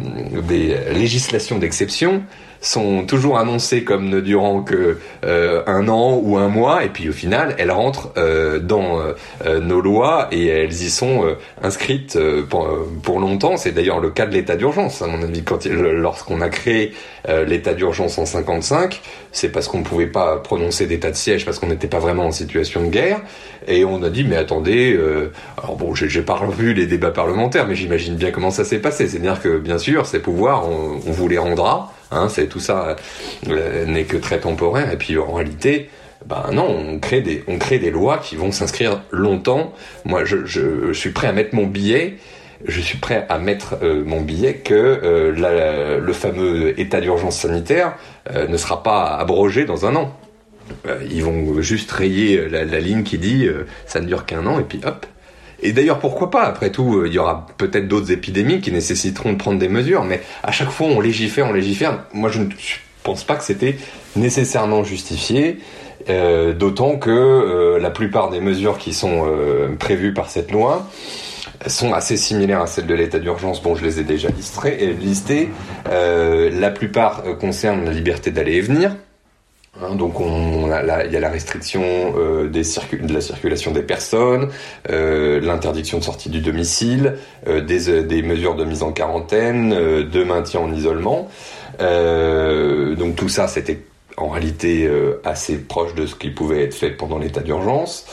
des 0.49 0.77
législations 0.93 1.59
d'exception 1.59 2.23
sont 2.61 3.05
toujours 3.07 3.39
annoncées 3.39 3.85
comme 3.85 4.09
ne 4.09 4.21
durant 4.21 4.63
que 4.63 4.99
euh, 5.25 5.63
un 5.67 5.89
an 5.89 6.21
ou 6.23 6.37
un 6.37 6.49
mois, 6.49 6.85
et 6.85 6.89
puis 6.89 7.09
au 7.09 7.13
final, 7.13 7.55
elles 7.59 7.71
rentrent 7.71 8.13
euh, 8.17 8.59
dans 8.59 9.01
euh, 9.47 9.61
nos 9.61 9.81
lois 9.81 10.29
et 10.31 10.47
elles 10.47 10.73
y 10.73 10.91
sont 10.91 11.25
inscrites 11.63 12.19
pour, 12.49 13.21
longtemps. 13.21 13.57
C'est 13.57 13.73
d'ailleurs 13.73 14.01
le 14.01 14.11
cas 14.11 14.27
de 14.27 14.33
l'état 14.33 14.57
d'urgence, 14.57 15.03
à 15.03 15.07
mon 15.07 15.23
avis. 15.23 15.43
Quand 15.43 15.67
lorsqu'on 15.67 16.41
a 16.41 16.49
créé 16.49 16.93
l'état 17.47 17.75
d'urgence 17.75 18.19
en 18.19 18.27
55, 18.27 19.01
c'est 19.33 19.51
parce 19.51 19.69
qu'on 19.69 19.79
ne 19.79 19.85
pouvait 19.85 20.07
pas 20.07 20.37
prononcer 20.37 20.87
d'état 20.87 21.11
de 21.11 21.17
siège 21.17 21.45
parce 21.45 21.59
qu'on 21.59 21.67
n'était 21.67 21.89
pas 21.89 21.99
vraiment 21.99 22.27
en 22.27 22.31
situation 22.31 22.83
de 22.83 22.89
guerre, 22.89 23.21
et 23.67 23.85
on 23.85 24.03
a 24.03 24.11
dit 24.11 24.25
mais 24.25 24.37
attendez, 24.37 24.99
alors 25.63 25.77
bon, 25.77 25.95
j'ai 25.95 26.23
pas 26.23 26.35
revu 26.35 26.75
les 26.75 26.87
débats 26.87 27.11
parlementaires, 27.11 27.67
mais 27.67 27.75
j'imagine 27.75 28.15
bien 28.15 28.31
comment 28.31 28.51
ça 28.51 28.65
s'est 28.65 28.81
passé. 28.81 29.09
C'est-à-dire 29.09 29.41
que 29.41 29.59
bien 29.59 29.79
sûr, 29.79 30.07
ces 30.07 30.21
pouvoirs, 30.21 30.69
on 30.69 31.11
vous 31.11 31.29
les 31.29 31.39
rendra 31.39 31.93
Hein, 32.11 32.29
c'est 32.29 32.49
tout 32.49 32.61
ça 32.61 32.97
euh, 33.49 33.87
n'est 33.87 34.05
que 34.05 34.17
très 34.17 34.41
temporaire. 34.41 34.93
Et 34.93 34.97
puis 34.97 35.17
en 35.19 35.33
réalité, 35.33 35.91
ben 36.27 36.51
non, 36.53 36.67
on 36.69 36.99
crée 36.99 37.21
des, 37.21 37.91
lois 37.91 38.19
qui 38.19 38.37
vont 38.37 38.53
s'inscrire 38.53 39.03
longtemps. 39.11 39.73
Moi, 40.05 40.25
je, 40.25 40.45
je, 40.45 40.93
suis 40.93 41.11
prêt 41.11 41.29
à 41.29 41.33
mettre 41.33 41.55
mon 41.55 41.67
billet. 41.67 42.17
Je 42.67 42.81
suis 42.81 42.99
prêt 42.99 43.27
à 43.29 43.39
mettre 43.39 43.77
euh, 43.83 44.05
mon 44.05 44.21
billet 44.21 44.55
que 44.55 44.75
euh, 44.75 46.01
le 46.01 46.13
fameux 46.13 46.79
état 46.79 47.01
d'urgence 47.01 47.39
sanitaire 47.39 47.97
ne 48.49 48.57
sera 48.57 48.83
pas 48.83 49.17
abrogé 49.17 49.65
dans 49.65 49.87
un 49.87 49.97
an. 49.97 50.15
ils 51.11 51.25
vont 51.25 51.61
juste 51.63 51.91
rayer 51.91 52.49
la, 52.49 52.65
la 52.65 52.81
ligne 52.81 53.03
qui 53.03 53.19
dit 53.19 53.49
ça 53.87 54.01
ne 54.01 54.07
dure 54.07 54.27
qu'un 54.27 54.47
an 54.47 54.61
et 54.61 54.63
puis 54.63 54.81
hop, 54.85 55.07
et 55.63 55.73
d'ailleurs, 55.73 55.99
pourquoi 55.99 56.31
pas? 56.31 56.43
Après 56.43 56.71
tout, 56.71 56.97
euh, 56.99 57.07
il 57.07 57.13
y 57.13 57.19
aura 57.19 57.47
peut-être 57.59 57.89
d'autres 57.89 58.13
épidémies 58.13 58.61
qui 58.61 58.73
nécessiteront 58.73 59.33
de 59.33 59.39
prendre 59.39 59.59
des 59.59 59.69
mesures, 59.69 60.05
mais 60.05 60.21
à 60.43 60.53
chaque 60.53 60.71
fois, 60.71 60.87
on 60.87 61.01
légifère, 61.01 61.47
on 61.47 61.53
légifère. 61.53 62.05
Moi, 62.13 62.31
je 62.31 62.41
ne 62.41 62.49
pense 63.03 63.25
pas 63.25 63.37
que 63.37 63.45
c'était 63.45 63.77
nécessairement 64.17 64.85
justifié. 64.85 65.59
Euh, 66.09 66.55
D'autant 66.55 66.97
que 66.97 67.11
euh, 67.11 67.79
la 67.79 67.91
plupart 67.91 68.31
des 68.31 68.41
mesures 68.41 68.79
qui 68.79 68.95
sont 68.95 69.27
euh, 69.27 69.77
prévues 69.79 70.15
par 70.15 70.31
cette 70.31 70.51
loi 70.51 70.89
sont 71.67 71.93
assez 71.93 72.17
similaires 72.17 72.63
à 72.63 72.67
celles 72.67 72.87
de 72.87 72.95
l'état 72.95 73.19
d'urgence. 73.19 73.63
Bon, 73.63 73.75
je 73.75 73.85
les 73.85 74.01
ai 74.01 74.05
déjà 74.05 74.29
listées. 74.99 75.51
Euh, 75.91 76.51
la 76.59 76.71
plupart 76.71 77.23
concernent 77.39 77.85
la 77.85 77.93
liberté 77.93 78.31
d'aller 78.31 78.55
et 78.55 78.61
venir. 78.63 78.97
Hein, 79.83 79.95
donc 79.95 80.21
on, 80.21 80.67
il 80.67 81.13
y 81.13 81.17
a 81.17 81.21
la 81.21 81.29
restriction 81.31 81.83
euh, 82.17 82.49
de 82.49 83.13
la 83.13 83.21
circulation 83.21 83.73
des 83.73 83.83
personnes, 83.83 84.49
euh, 84.91 85.41
l'interdiction 85.41 85.99
de 85.99 86.05
sortie 86.05 86.29
du 86.29 86.41
domicile, 86.41 87.17
euh, 87.47 87.61
des, 87.61 88.23
mesures 88.23 88.57
de 88.57 88.65
mise 88.65 88.83
en 88.83 88.93
quarantaine, 88.93 89.71
de 89.71 90.25
maintien 90.25 90.61
en 90.61 90.73
isolement. 90.73 91.29
Donc 91.79 93.17
tout 93.17 93.29
ça, 93.29 93.49
c'était 93.49 93.81
en 94.17 94.29
réalité 94.29 94.91
assez 95.25 95.57
proche 95.57 95.95
de 95.95 96.05
ce 96.07 96.15
qui 96.15 96.31
pouvait 96.31 96.65
être 96.65 96.75
fait 96.75 96.91
pendant 96.91 97.19
l'état 97.19 97.41
d'urgence. 97.41 98.07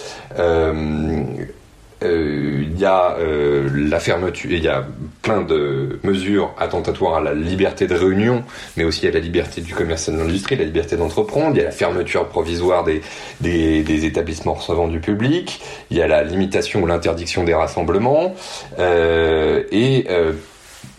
Euh, 2.04 2.64
il 2.64 2.80
y 2.80 2.86
a 2.86 3.16
euh, 3.18 3.68
la 3.74 4.00
fermeture, 4.00 4.52
il 4.52 4.64
y 4.64 4.68
a 4.68 4.86
plein 5.24 5.42
de 5.42 6.00
mesures 6.04 6.54
attentatoires 6.60 7.16
à 7.16 7.22
la 7.22 7.34
liberté 7.34 7.88
de 7.88 7.96
réunion, 7.96 8.44
mais 8.76 8.84
aussi 8.84 9.08
à 9.08 9.12
la 9.12 9.20
liberté 9.20 9.62
du 9.62 9.74
commerce 9.74 10.08
et 10.08 10.12
de 10.12 10.18
l'industrie, 10.18 10.58
la 10.58 10.66
liberté 10.66 10.96
d'entreprendre. 10.96 11.56
Il 11.56 11.58
y 11.58 11.62
a 11.62 11.66
la 11.66 11.72
fermeture 11.72 12.28
provisoire 12.28 12.84
des, 12.84 13.02
des, 13.42 14.06
établissements 14.06 14.54
recevant 14.54 14.88
du 14.88 15.00
public. 15.00 15.60
Il 15.90 15.98
y 15.98 16.02
a 16.02 16.08
la 16.08 16.24
limitation 16.24 16.84
ou 16.84 16.86
l'interdiction 16.86 17.44
des 17.44 17.56
rassemblements. 17.56 18.36
Euh, 18.78 19.64
et 19.72 20.06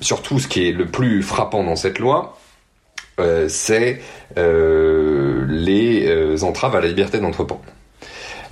surtout, 0.01 0.41
ce 0.41 0.49
qui 0.49 0.69
est 0.69 0.73
le 0.73 0.87
plus 0.87 1.23
frappant 1.23 1.63
dans 1.63 1.77
cette 1.77 2.01
loi, 2.01 2.39
c'est 3.49 4.01
les 4.37 6.43
entraves 6.43 6.75
à 6.75 6.81
la 6.81 6.89
liberté 6.89 7.21
d'entreprendre. 7.21 7.63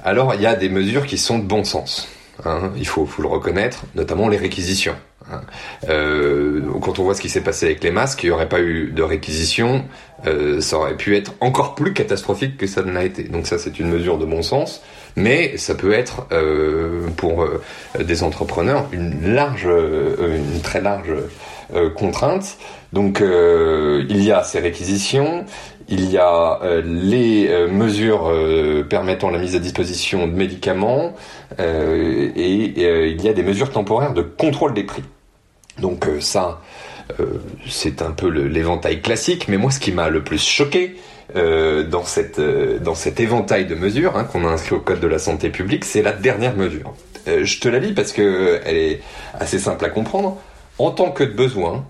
Alors, 0.04 0.34
il 0.34 0.40
y 0.40 0.46
a 0.46 0.54
des 0.54 0.68
mesures 0.68 1.06
qui 1.06 1.18
sont 1.18 1.40
de 1.40 1.44
bon 1.44 1.64
sens. 1.64 2.08
Hein, 2.44 2.72
il 2.76 2.86
faut, 2.86 3.08
le 3.18 3.26
reconnaître, 3.26 3.84
notamment 3.94 4.28
les 4.28 4.36
réquisitions. 4.36 4.94
Hein. 5.30 5.40
Euh, 5.88 6.60
quand 6.82 6.98
on 6.98 7.04
voit 7.04 7.14
ce 7.14 7.20
qui 7.20 7.28
s'est 7.28 7.40
passé 7.40 7.66
avec 7.66 7.82
les 7.82 7.90
masques, 7.90 8.22
il 8.22 8.26
n'y 8.26 8.32
aurait 8.32 8.48
pas 8.48 8.60
eu 8.60 8.92
de 8.92 9.02
réquisition, 9.02 9.84
euh, 10.26 10.60
ça 10.60 10.76
aurait 10.76 10.96
pu 10.96 11.16
être 11.16 11.32
encore 11.40 11.74
plus 11.74 11.92
catastrophique 11.92 12.56
que 12.56 12.66
ça 12.66 12.82
ne 12.82 12.92
l'a 12.92 13.04
été. 13.04 13.24
Donc 13.24 13.46
ça, 13.46 13.58
c'est 13.58 13.78
une 13.78 13.88
mesure 13.88 14.18
de 14.18 14.26
bon 14.26 14.42
sens. 14.42 14.82
mais 15.16 15.56
ça 15.56 15.74
peut 15.74 15.94
être 15.94 16.28
pour 17.16 17.48
des 17.98 18.22
entrepreneurs 18.22 18.86
une 18.92 19.40
très 20.62 20.82
large 20.82 21.14
contrainte. 21.96 22.58
Donc 22.92 23.22
il 23.22 24.22
y 24.22 24.30
a 24.30 24.44
ces 24.44 24.60
réquisitions, 24.60 25.46
il 25.88 26.10
y 26.10 26.18
a 26.18 26.60
les 26.84 27.48
mesures 27.68 28.32
permettant 28.88 29.30
la 29.30 29.38
mise 29.38 29.54
à 29.54 29.60
disposition 29.60 30.26
de 30.26 30.32
médicaments 30.32 31.14
et 31.58 32.42
il 32.44 33.22
y 33.22 33.28
a 33.28 33.32
des 33.32 33.42
mesures 33.42 33.70
temporaires 33.70 34.12
de 34.12 34.22
contrôle 34.22 34.74
des 34.74 34.82
prix. 34.82 35.04
Donc 35.78 36.08
ça, 36.20 36.60
euh, 37.20 37.38
c'est 37.68 38.02
un 38.02 38.10
peu 38.10 38.28
l'éventail 38.28 39.00
classique, 39.00 39.46
mais 39.48 39.56
moi 39.56 39.70
ce 39.70 39.80
qui 39.80 39.92
m'a 39.92 40.08
le 40.08 40.24
plus 40.24 40.42
choqué 40.42 40.96
euh, 41.36 41.84
dans, 41.84 42.04
cette, 42.04 42.38
euh, 42.38 42.78
dans 42.78 42.94
cet 42.94 43.20
éventail 43.20 43.66
de 43.66 43.74
mesures 43.74 44.16
hein, 44.16 44.24
qu'on 44.24 44.46
a 44.46 44.50
inscrit 44.50 44.74
au 44.74 44.80
Code 44.80 45.00
de 45.00 45.06
la 45.06 45.18
santé 45.18 45.50
publique, 45.50 45.84
c'est 45.84 46.02
la 46.02 46.12
dernière 46.12 46.56
mesure. 46.56 46.94
je 47.26 47.60
te 47.60 47.68
la 47.68 47.78
lis 47.78 47.92
parce 47.92 48.12
qu'elle 48.12 48.76
est 48.76 49.00
assez 49.38 49.58
simple 49.58 49.84
à 49.84 49.88
comprendre. 49.88 50.36
En 50.78 50.90
tant 50.90 51.10
que 51.10 51.24
besoin, 51.24 51.86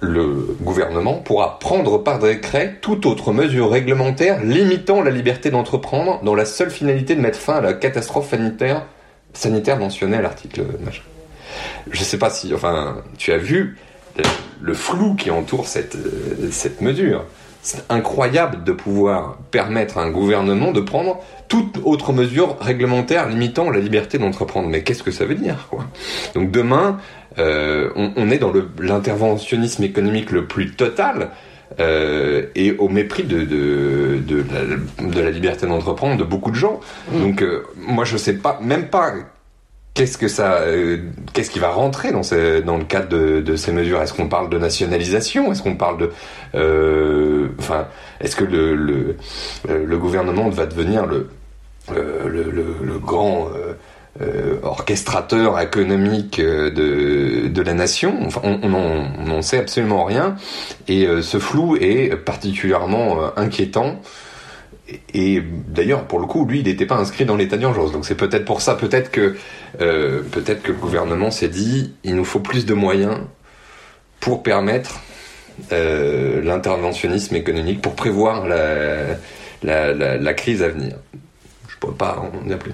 le 0.00 0.56
gouvernement 0.60 1.14
pourra 1.14 1.58
prendre 1.58 1.98
par 1.98 2.18
décret 2.18 2.78
toute 2.80 3.04
autre 3.06 3.32
mesure 3.32 3.70
réglementaire 3.70 4.42
limitant 4.42 5.02
la 5.02 5.10
liberté 5.10 5.50
d'entreprendre 5.50 6.20
dans 6.22 6.34
la 6.34 6.46
seule 6.46 6.70
finalité 6.70 7.14
de 7.14 7.20
mettre 7.20 7.38
fin 7.38 7.56
à 7.56 7.60
la 7.60 7.74
catastrophe 7.74 8.30
sanitaire, 8.30 8.86
sanitaire 9.34 9.76
mentionnée 9.76 10.16
à 10.16 10.22
l'article. 10.22 10.64
Je 11.90 12.02
sais 12.02 12.18
pas 12.18 12.30
si, 12.30 12.54
enfin, 12.54 13.02
tu 13.18 13.32
as 13.32 13.38
vu 13.38 13.76
le 14.60 14.74
flou 14.74 15.14
qui 15.14 15.30
entoure 15.30 15.66
cette, 15.66 15.96
euh, 15.96 16.48
cette 16.50 16.80
mesure. 16.80 17.24
C'est 17.62 17.84
incroyable 17.90 18.64
de 18.64 18.72
pouvoir 18.72 19.36
permettre 19.50 19.98
à 19.98 20.02
un 20.02 20.10
gouvernement 20.10 20.72
de 20.72 20.80
prendre 20.80 21.20
toute 21.48 21.78
autre 21.84 22.14
mesure 22.14 22.56
réglementaire 22.58 23.28
limitant 23.28 23.70
la 23.70 23.80
liberté 23.80 24.16
d'entreprendre. 24.16 24.68
Mais 24.68 24.82
qu'est-ce 24.82 25.02
que 25.02 25.10
ça 25.10 25.26
veut 25.26 25.34
dire 25.34 25.66
quoi? 25.68 25.84
Donc 26.34 26.50
demain, 26.50 26.98
euh, 27.38 27.90
on, 27.96 28.30
est 28.30 28.38
dans 28.38 28.52
l'interventionnisme 28.78 29.84
économique 29.84 30.30
le 30.30 30.46
plus 30.46 30.70
total. 30.72 31.30
Euh, 31.78 32.46
et 32.56 32.72
au 32.72 32.88
mépris 32.88 33.22
de, 33.22 33.44
de, 33.44 34.18
de, 34.26 34.44
la, 34.52 35.06
de 35.06 35.20
la 35.20 35.30
liberté 35.30 35.68
d'entreprendre 35.68 36.16
de 36.16 36.24
beaucoup 36.24 36.50
de 36.50 36.56
gens. 36.56 36.80
Mmh. 37.12 37.20
Donc 37.20 37.44
moi 37.76 38.04
je 38.04 38.16
sais 38.16 38.32
pas, 38.32 38.58
même 38.60 38.88
pas 38.88 39.12
Qu'est-ce 40.00 40.16
que 40.16 40.28
ça, 40.28 40.60
euh, 40.62 40.96
qu'est-ce 41.34 41.50
qui 41.50 41.58
va 41.58 41.72
rentrer 41.72 42.10
dans, 42.10 42.78
le 42.78 42.84
cadre 42.84 43.40
de, 43.40 43.56
ces 43.56 43.70
mesures? 43.70 44.00
Est-ce 44.00 44.14
qu'on 44.14 44.28
parle 44.28 44.48
de 44.48 44.56
nationalisation? 44.56 45.52
Est-ce 45.52 45.62
qu'on 45.62 45.76
parle 45.76 45.98
de, 45.98 46.10
euh, 46.54 47.48
enfin, 47.58 47.86
est-ce 48.18 48.34
que 48.34 48.44
le, 48.44 49.16
le, 49.68 49.98
gouvernement 49.98 50.48
va 50.48 50.64
devenir 50.64 51.04
le, 51.04 51.28
grand 52.98 53.48
euh, 54.22 54.56
orchestrateur 54.62 55.60
économique 55.60 56.40
de, 56.40 57.62
la 57.62 57.74
nation? 57.74 58.26
On 58.42 59.26
n'en 59.26 59.42
sait 59.42 59.58
absolument 59.58 60.04
rien, 60.04 60.36
et 60.88 61.06
ce 61.20 61.38
flou 61.38 61.76
est 61.76 62.16
particulièrement 62.16 63.36
inquiétant 63.36 64.00
et 65.14 65.42
d'ailleurs, 65.68 66.06
pour 66.06 66.18
le 66.20 66.26
coup, 66.26 66.44
lui, 66.44 66.60
il 66.60 66.64
n'était 66.66 66.86
pas 66.86 66.96
inscrit 66.96 67.24
dans 67.24 67.36
l'état 67.36 67.56
d'urgence. 67.56 67.92
Donc 67.92 68.04
c'est 68.04 68.14
peut-être 68.14 68.44
pour 68.44 68.60
ça, 68.60 68.74
peut-être 68.74 69.10
que, 69.10 69.36
euh, 69.80 70.22
peut-être 70.22 70.62
que 70.62 70.72
le 70.72 70.78
gouvernement 70.78 71.30
s'est 71.30 71.48
dit, 71.48 71.94
il 72.04 72.14
nous 72.16 72.24
faut 72.24 72.40
plus 72.40 72.66
de 72.66 72.74
moyens 72.74 73.18
pour 74.20 74.42
permettre 74.42 75.00
euh, 75.72 76.42
l'interventionnisme 76.42 77.36
économique, 77.36 77.82
pour 77.82 77.94
prévoir 77.94 78.46
la, 78.46 79.16
la, 79.62 80.34
crise 80.34 80.62
à 80.62 80.68
venir. 80.68 80.96
Je 81.68 81.74
ne 81.74 81.80
pourrais 81.80 81.94
pas 81.94 82.18
en 82.18 82.46
dire 82.46 82.58
plus. 82.58 82.72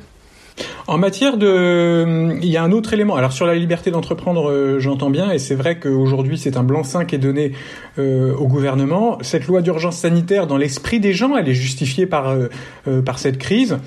En 0.86 0.98
matière 0.98 1.36
de, 1.36 2.38
il 2.40 2.48
y 2.48 2.56
a 2.56 2.62
un 2.62 2.72
autre 2.72 2.92
élément. 2.92 3.16
Alors 3.16 3.32
sur 3.32 3.46
la 3.46 3.54
liberté 3.54 3.90
d'entreprendre, 3.90 4.50
euh, 4.50 4.78
j'entends 4.78 5.10
bien, 5.10 5.30
et 5.30 5.38
c'est 5.38 5.54
vrai 5.54 5.78
qu'aujourd'hui 5.78 6.38
c'est 6.38 6.56
un 6.56 6.62
blanc-seing 6.62 7.04
qui 7.04 7.16
est 7.16 7.18
donné 7.18 7.52
euh, 7.98 8.34
au 8.34 8.46
gouvernement. 8.46 9.18
Cette 9.22 9.46
loi 9.46 9.62
d'urgence 9.62 9.96
sanitaire, 9.96 10.46
dans 10.46 10.56
l'esprit 10.56 11.00
des 11.00 11.12
gens, 11.12 11.36
elle 11.36 11.48
est 11.48 11.54
justifiée 11.54 12.06
par 12.06 12.28
euh, 12.28 13.02
par 13.02 13.18
cette 13.18 13.38
crise. 13.38 13.78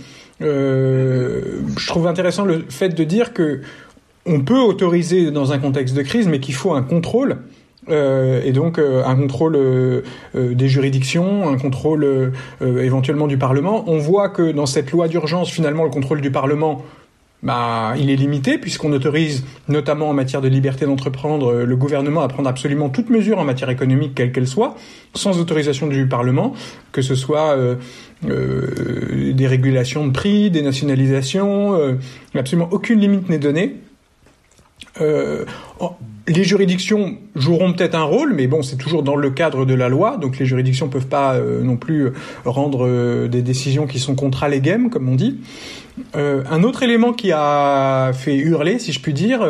je 0.42 1.88
trouve 1.88 2.08
intéressant 2.08 2.46
le 2.46 2.66
fait 2.70 2.90
de 2.90 3.04
dire 3.04 3.34
que 3.34 3.62
on 4.26 4.42
peut 4.42 4.60
autoriser 4.60 5.32
dans 5.32 5.54
un 5.54 5.60
contexte 5.60 5.96
de 5.96 6.02
crise, 6.02 6.28
mais 6.28 6.40
qu'il 6.40 6.54
faut 6.54 6.74
un 6.74 6.84
contrôle. 6.84 7.38
Euh, 7.90 8.42
et 8.44 8.52
donc 8.52 8.78
euh, 8.78 9.04
un 9.06 9.16
contrôle 9.16 9.56
euh, 9.56 10.02
des 10.36 10.68
juridictions, 10.68 11.50
un 11.50 11.58
contrôle 11.58 12.34
éventuellement 12.62 13.28
du 13.28 13.38
Parlement. 13.38 13.84
On 13.88 13.98
voit 13.98 14.30
que 14.30 14.52
dans 14.52 14.66
cette 14.66 14.92
loi 14.92 15.08
d'urgence, 15.08 15.50
finalement, 15.50 15.84
le 15.84 15.90
contrôle 15.90 16.22
du 16.22 16.32
Parlement, 16.32 16.84
bah, 17.42 17.94
il 17.98 18.10
est 18.10 18.16
limité 18.16 18.58
puisqu'on 18.58 18.92
autorise, 18.92 19.46
notamment 19.70 20.10
en 20.10 20.14
matière 20.14 20.42
de 20.42 20.50
liberté 20.50 20.86
d'entreprendre, 20.86 21.54
le 21.64 21.76
gouvernement 21.76 22.22
à 22.22 22.28
prendre 22.28 22.50
absolument 22.50 22.90
toute 22.90 23.10
mesure 23.10 23.40
en 23.40 23.46
matière 23.46 23.70
économique, 23.70 24.14
quelle 24.16 24.32
qu'elle 24.32 24.48
soit, 24.48 24.76
sans 25.14 25.40
autorisation 25.40 25.88
du 25.88 26.06
Parlement, 26.08 26.54
que 26.92 27.02
ce 27.02 27.16
soit 27.16 27.58
des 28.24 29.48
régulations 29.48 30.06
de 30.06 30.12
prix, 30.12 30.52
des 30.52 30.62
nationalisations, 30.62 31.98
absolument 32.36 32.68
aucune 32.72 33.00
limite 33.00 33.30
n'est 33.30 33.40
donnée. 33.40 33.76
Les 36.30 36.44
juridictions 36.44 37.18
joueront 37.36 37.74
peut-être 37.74 37.96
un 37.96 38.04
rôle, 38.04 38.34
mais 38.34 38.46
bon, 38.46 38.62
c'est 38.62 38.76
toujours 38.76 39.02
dans 39.02 39.16
le 39.16 39.32
cadre 39.32 39.66
de 39.66 39.74
la 39.74 39.90
loi, 39.90 40.18
donc 40.18 40.38
les 40.38 40.46
juridictions 40.46 40.88
peuvent 40.88 41.08
pas 41.08 41.34
euh, 41.34 41.64
non 41.64 41.76
plus 41.76 42.06
euh, 42.06 42.12
rendre 42.46 42.86
euh, 42.86 43.28
des 43.28 43.42
décisions 43.42 43.88
qui 43.88 43.98
sont 43.98 44.14
contre 44.14 44.48
les 44.48 44.62
games, 44.62 44.90
comme 44.90 45.10
on 45.10 45.16
dit. 45.16 45.40
un 46.14 46.64
autre 46.64 46.84
élément 46.84 47.14
qui 47.14 47.32
a 47.34 48.12
fait 48.14 48.38
hurler, 48.38 48.78
si 48.80 48.94
je 48.94 49.02
puis 49.02 49.14
dire, 49.14 49.42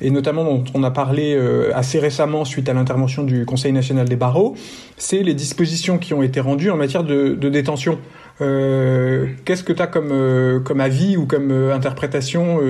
et 0.00 0.10
notamment 0.10 0.44
dont 0.44 0.64
on 0.72 0.82
a 0.82 0.90
parlé 0.90 1.36
assez 1.74 1.98
récemment 1.98 2.46
suite 2.46 2.68
à 2.70 2.72
l'intervention 2.72 3.24
du 3.24 3.44
Conseil 3.44 3.72
national 3.72 4.08
des 4.08 4.16
barreaux, 4.16 4.54
c'est 4.96 5.22
les 5.22 5.34
dispositions 5.34 5.98
qui 5.98 6.14
ont 6.14 6.22
été 6.22 6.40
rendues 6.40 6.70
en 6.70 6.76
matière 6.76 7.04
de, 7.04 7.34
détention. 7.50 7.98
Qu'est-ce 8.38 9.62
que 9.62 9.74
tu 9.74 9.82
as 9.82 9.86
comme, 9.86 10.80
avis 10.80 11.18
ou 11.18 11.26
comme 11.26 11.50
interprétation 11.50 12.60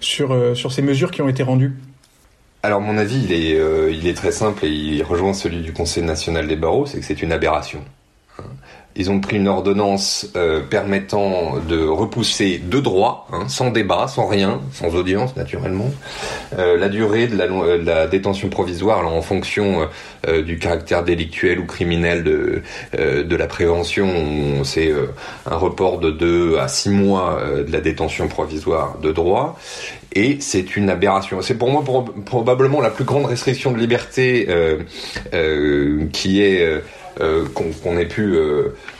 sur 0.00 0.72
ces 0.72 0.82
mesures 0.82 1.10
qui 1.10 1.22
ont 1.22 1.30
été 1.30 1.42
rendues? 1.42 1.72
Alors 2.62 2.80
mon 2.80 2.96
avis, 2.96 3.24
il 3.24 3.32
est, 3.32 3.58
euh, 3.58 3.90
il 3.90 4.06
est 4.06 4.14
très 4.14 4.30
simple 4.32 4.64
et 4.64 4.70
il 4.70 5.02
rejoint 5.02 5.32
celui 5.32 5.62
du 5.62 5.72
Conseil 5.72 6.04
national 6.04 6.46
des 6.46 6.56
barreaux, 6.56 6.86
c'est 6.86 6.98
que 7.00 7.04
c'est 7.04 7.22
une 7.22 7.32
aberration. 7.32 7.84
Ils 8.96 9.10
ont 9.10 9.20
pris 9.20 9.36
une 9.36 9.48
ordonnance 9.48 10.28
euh, 10.36 10.60
permettant 10.60 11.58
de 11.68 11.84
repousser 11.84 12.58
de 12.58 12.80
droit, 12.80 13.26
hein, 13.32 13.48
sans 13.48 13.70
débat, 13.70 14.08
sans 14.08 14.26
rien, 14.26 14.60
sans 14.72 14.94
audience 14.94 15.36
naturellement, 15.36 15.90
euh, 16.58 16.76
la 16.76 16.88
durée 16.88 17.26
de 17.26 17.36
la, 17.36 17.48
de 17.48 17.86
la, 17.86 18.06
détention 18.06 18.48
provisoire 18.48 18.98
alors, 18.98 19.14
en 19.14 19.22
fonction 19.22 19.88
du 20.44 20.58
caractère 20.58 21.02
délictuel 21.02 21.58
ou 21.58 21.66
criminel 21.66 22.22
de, 22.22 22.62
de 22.92 23.36
la 23.36 23.46
prévention. 23.46 24.62
C'est 24.64 24.92
un 25.46 25.56
report 25.56 25.98
de 25.98 26.10
2 26.10 26.58
à 26.58 26.68
6 26.68 26.90
mois 26.90 27.40
de 27.66 27.72
la 27.72 27.80
détention 27.80 28.28
provisoire 28.28 28.98
de 28.98 29.10
droit 29.12 29.58
et 30.14 30.38
c'est 30.40 30.76
une 30.76 30.90
aberration. 30.90 31.40
C'est 31.42 31.54
pour 31.54 31.70
moi 31.70 31.84
probablement 32.24 32.80
la 32.80 32.90
plus 32.90 33.04
grande 33.04 33.26
restriction 33.26 33.72
de 33.72 33.78
liberté 33.78 34.46
euh, 34.48 34.78
euh, 35.34 36.06
qui 36.12 36.42
est 36.42 36.82
euh, 37.20 37.44
qu'on 37.82 37.96
ait 37.96 38.06
pu 38.06 38.36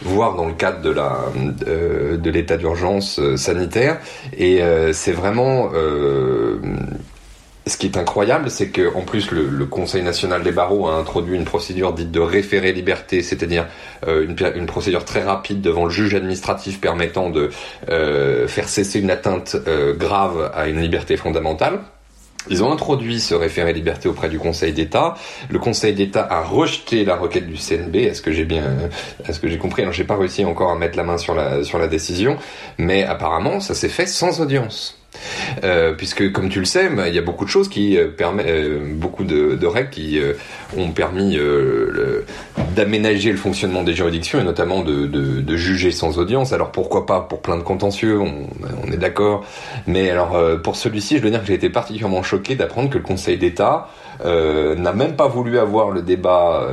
voir 0.02 0.34
dans 0.36 0.46
le 0.46 0.54
cadre 0.54 0.80
de 0.82 0.90
la 0.90 1.18
de 1.34 2.30
l'état 2.30 2.56
d'urgence 2.56 3.20
sanitaire 3.36 3.98
et 4.36 4.60
c'est 4.92 5.12
vraiment 5.12 5.70
ce 7.66 7.76
qui 7.76 7.86
est 7.86 7.96
incroyable, 7.96 8.50
c'est 8.50 8.68
que 8.68 8.94
en 8.94 9.02
plus 9.02 9.30
le, 9.30 9.66
Conseil 9.66 10.02
national 10.02 10.42
des 10.42 10.52
barreaux 10.52 10.88
a 10.88 10.94
introduit 10.94 11.36
une 11.36 11.44
procédure 11.44 11.92
dite 11.92 12.10
de 12.10 12.20
référé 12.20 12.72
liberté, 12.72 13.22
c'est-à-dire 13.22 13.66
euh, 14.06 14.26
une, 14.54 14.66
procédure 14.66 15.04
très 15.04 15.22
rapide 15.22 15.60
devant 15.60 15.84
le 15.84 15.90
juge 15.90 16.14
administratif 16.14 16.80
permettant 16.80 17.30
de 17.30 17.50
euh, 17.88 18.46
faire 18.48 18.68
cesser 18.68 19.00
une 19.00 19.10
atteinte 19.10 19.56
euh, 19.66 19.94
grave 19.94 20.50
à 20.54 20.68
une 20.68 20.80
liberté 20.80 21.16
fondamentale. 21.16 21.80
Ils 22.50 22.64
ont 22.64 22.72
introduit 22.72 23.20
ce 23.20 23.34
référé 23.34 23.72
liberté 23.72 24.08
auprès 24.08 24.28
du 24.28 24.38
Conseil 24.38 24.72
d'État. 24.72 25.14
Le 25.48 25.58
Conseil 25.58 25.94
d'État 25.94 26.26
a 26.28 26.42
rejeté 26.42 27.04
la 27.04 27.16
requête 27.16 27.46
du 27.46 27.56
CNB. 27.56 27.96
Est-ce 27.96 28.22
que 28.22 28.32
j'ai 28.32 28.44
bien, 28.44 28.64
est-ce 29.28 29.40
que 29.40 29.48
j'ai 29.48 29.58
compris? 29.58 29.82
Alors 29.82 29.94
j'ai 29.94 30.04
pas 30.04 30.16
réussi 30.16 30.44
encore 30.44 30.70
à 30.70 30.76
mettre 30.76 30.96
la 30.96 31.04
main 31.04 31.18
sur 31.18 31.34
la 31.34 31.64
sur 31.64 31.78
la 31.78 31.88
décision, 31.88 32.36
mais 32.78 33.04
apparemment 33.04 33.60
ça 33.60 33.74
s'est 33.74 33.88
fait 33.88 34.06
sans 34.06 34.40
audience. 34.40 35.01
Euh, 35.64 35.92
puisque 35.92 36.32
comme 36.32 36.48
tu 36.48 36.58
le 36.58 36.64
sais, 36.64 36.90
il 37.06 37.14
y 37.14 37.18
a 37.18 37.22
beaucoup 37.22 37.44
de 37.44 37.50
choses 37.50 37.68
qui 37.68 37.96
euh, 37.96 38.08
permettent, 38.08 38.46
euh, 38.46 38.80
beaucoup 38.94 39.24
de, 39.24 39.66
règles 39.66 39.90
qui 39.90 40.20
ont 40.76 40.90
permis 40.90 41.38
d'aménager 42.76 43.30
le 43.30 43.38
fonctionnement 43.38 43.82
des 43.82 43.94
juridictions 43.94 44.40
et 44.40 44.44
notamment 44.44 44.82
de, 44.82 45.56
juger 45.56 45.90
sans 45.90 46.18
audience. 46.18 46.52
Alors 46.52 46.72
pourquoi 46.72 47.06
pas 47.06 47.20
pour 47.20 47.40
plein 47.40 47.56
de 47.56 47.62
contentieux, 47.62 48.20
on, 48.20 48.48
on 48.84 48.90
est 48.90 48.96
d'accord. 48.96 49.44
Mais 49.86 50.10
alors 50.10 50.36
pour 50.62 50.76
celui-ci, 50.76 51.16
je 51.16 51.22
dois 51.22 51.30
dire 51.30 51.40
que 51.40 51.46
j'ai 51.46 51.54
été 51.54 51.70
particulièrement 51.70 52.22
choqué 52.22 52.54
d'apprendre 52.54 52.90
que 52.90 52.98
le 52.98 53.04
Conseil 53.04 53.38
d'État 53.38 53.88
n'a 54.24 54.92
même 54.92 55.16
pas 55.16 55.28
voulu 55.28 55.58
avoir 55.58 55.90
le 55.90 56.02
débat 56.02 56.66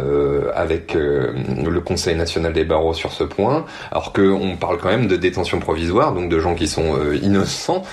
avec 0.56 0.94
le 0.94 1.80
Conseil 1.80 2.16
national 2.16 2.54
des 2.54 2.66
barreaux 2.66 2.94
sur 2.94 3.12
ce 3.12 3.24
point, 3.24 3.66
alors 3.92 4.14
qu'on 4.14 4.58
parle 4.60 4.78
quand 4.78 4.90
même 4.90 5.08
de 5.08 5.16
détention 5.16 5.60
provisoire, 5.60 6.14
donc 6.14 6.30
de 6.30 6.40
gens 6.40 6.56
qui 6.56 6.68
sont 6.68 6.98
innocents 7.22 7.84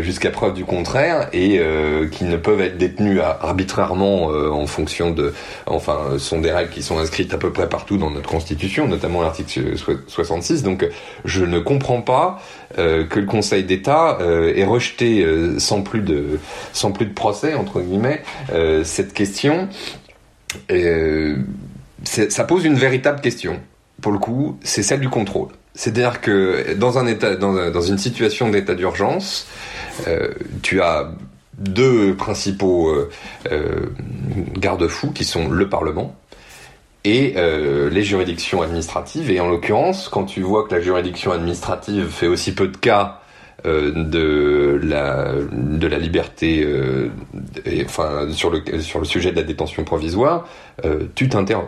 jusqu'à 0.00 0.30
preuve 0.30 0.54
du 0.54 0.64
contraire 0.64 1.28
et 1.32 1.60
qui 2.10 2.24
ne 2.24 2.36
peuvent 2.36 2.60
être 2.60 2.78
détenus 2.78 3.20
arbitrairement 3.20 4.26
en 4.26 4.66
fonction 4.66 5.10
de, 5.10 5.34
enfin, 5.66 6.18
sont 6.18 6.40
des 6.40 6.52
règles 6.52 6.70
qui 6.70 6.82
sont 6.82 6.98
inscrites 6.98 7.34
à 7.34 7.38
peu 7.38 7.50
près 7.50 7.68
partout 7.68 7.98
dans 7.98 8.10
notre 8.10 8.28
Constitution, 8.28 8.88
notamment 8.88 9.22
l'article 9.22 9.76
66. 10.06 10.62
Donc, 10.62 10.88
je 11.24 11.44
ne 11.44 11.58
comprends 11.58 12.02
pas 12.02 12.40
euh, 12.78 13.04
que 13.04 13.20
le 13.20 13.26
Conseil 13.26 13.64
d'État 13.64 14.18
euh, 14.20 14.54
ait 14.54 14.64
rejeté 14.64 15.22
euh, 15.22 15.58
sans 15.58 15.82
plus 15.82 16.00
de 16.00 16.38
procès 17.14 17.54
entre 17.54 17.80
guillemets 17.80 18.22
cette 18.84 19.12
question. 19.12 19.68
ça 22.04 22.44
pose 22.44 22.64
une 22.64 22.76
véritable 22.76 23.20
question. 23.20 23.60
Pour 24.00 24.12
le 24.12 24.18
coup, 24.18 24.58
c'est 24.62 24.82
celle 24.82 25.00
du 25.00 25.08
contrôle. 25.08 25.48
C'est-à-dire 25.74 26.20
que 26.20 26.74
dans 26.74 27.80
une 27.80 27.98
situation 27.98 28.50
d'état 28.50 28.74
d'urgence, 28.74 29.46
tu 30.62 30.82
as 30.82 31.12
deux 31.58 32.14
principaux 32.14 32.92
garde-fous 34.58 35.12
qui 35.12 35.24
sont 35.24 35.48
le 35.48 35.68
Parlement 35.68 36.14
et 37.04 37.34
euh, 37.36 37.90
les 37.90 38.02
juridictions 38.02 38.62
administratives. 38.62 39.30
Et 39.30 39.40
en 39.40 39.48
l'occurrence, 39.48 40.08
quand 40.08 40.24
tu 40.24 40.42
vois 40.42 40.66
que 40.66 40.74
la 40.74 40.80
juridiction 40.80 41.32
administrative 41.32 42.08
fait 42.08 42.28
aussi 42.28 42.54
peu 42.54 42.68
de 42.68 42.76
cas 42.76 43.20
euh, 43.66 43.92
de 43.92 44.80
la 44.82 45.32
de 45.52 45.86
la 45.86 45.98
liberté, 45.98 46.62
euh, 46.64 47.10
enfin 47.84 48.28
sur 48.32 48.50
le 48.50 48.62
sur 48.80 48.98
le 48.98 49.04
sujet 49.04 49.32
de 49.32 49.36
la 49.36 49.42
détention 49.42 49.84
provisoire, 49.84 50.46
tu 51.14 51.28
t'interroges. 51.28 51.66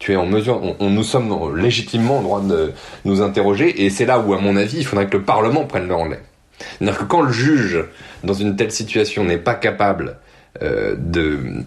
Tu 0.00 0.12
es 0.12 0.16
en 0.16 0.26
mesure, 0.26 0.60
on, 0.80 0.90
nous 0.90 1.04
sommes 1.04 1.56
légitimement 1.56 2.18
en 2.18 2.22
droit 2.22 2.40
de 2.40 2.72
nous 3.04 3.22
interroger, 3.22 3.84
et 3.84 3.90
c'est 3.90 4.06
là 4.06 4.18
où, 4.18 4.34
à 4.34 4.40
mon 4.40 4.56
avis, 4.56 4.78
il 4.78 4.84
faudrait 4.84 5.06
que 5.06 5.16
le 5.16 5.22
Parlement 5.22 5.64
prenne 5.66 5.86
le 5.86 5.94
relais. 5.94 6.20
C'est-à-dire 6.58 6.98
que 6.98 7.04
quand 7.04 7.22
le 7.22 7.30
juge, 7.30 7.84
dans 8.24 8.34
une 8.34 8.56
telle 8.56 8.72
situation, 8.72 9.22
n'est 9.22 9.38
pas 9.38 9.54
capable 9.54 10.18
de 10.60 11.62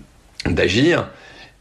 d'agir, 0.45 1.07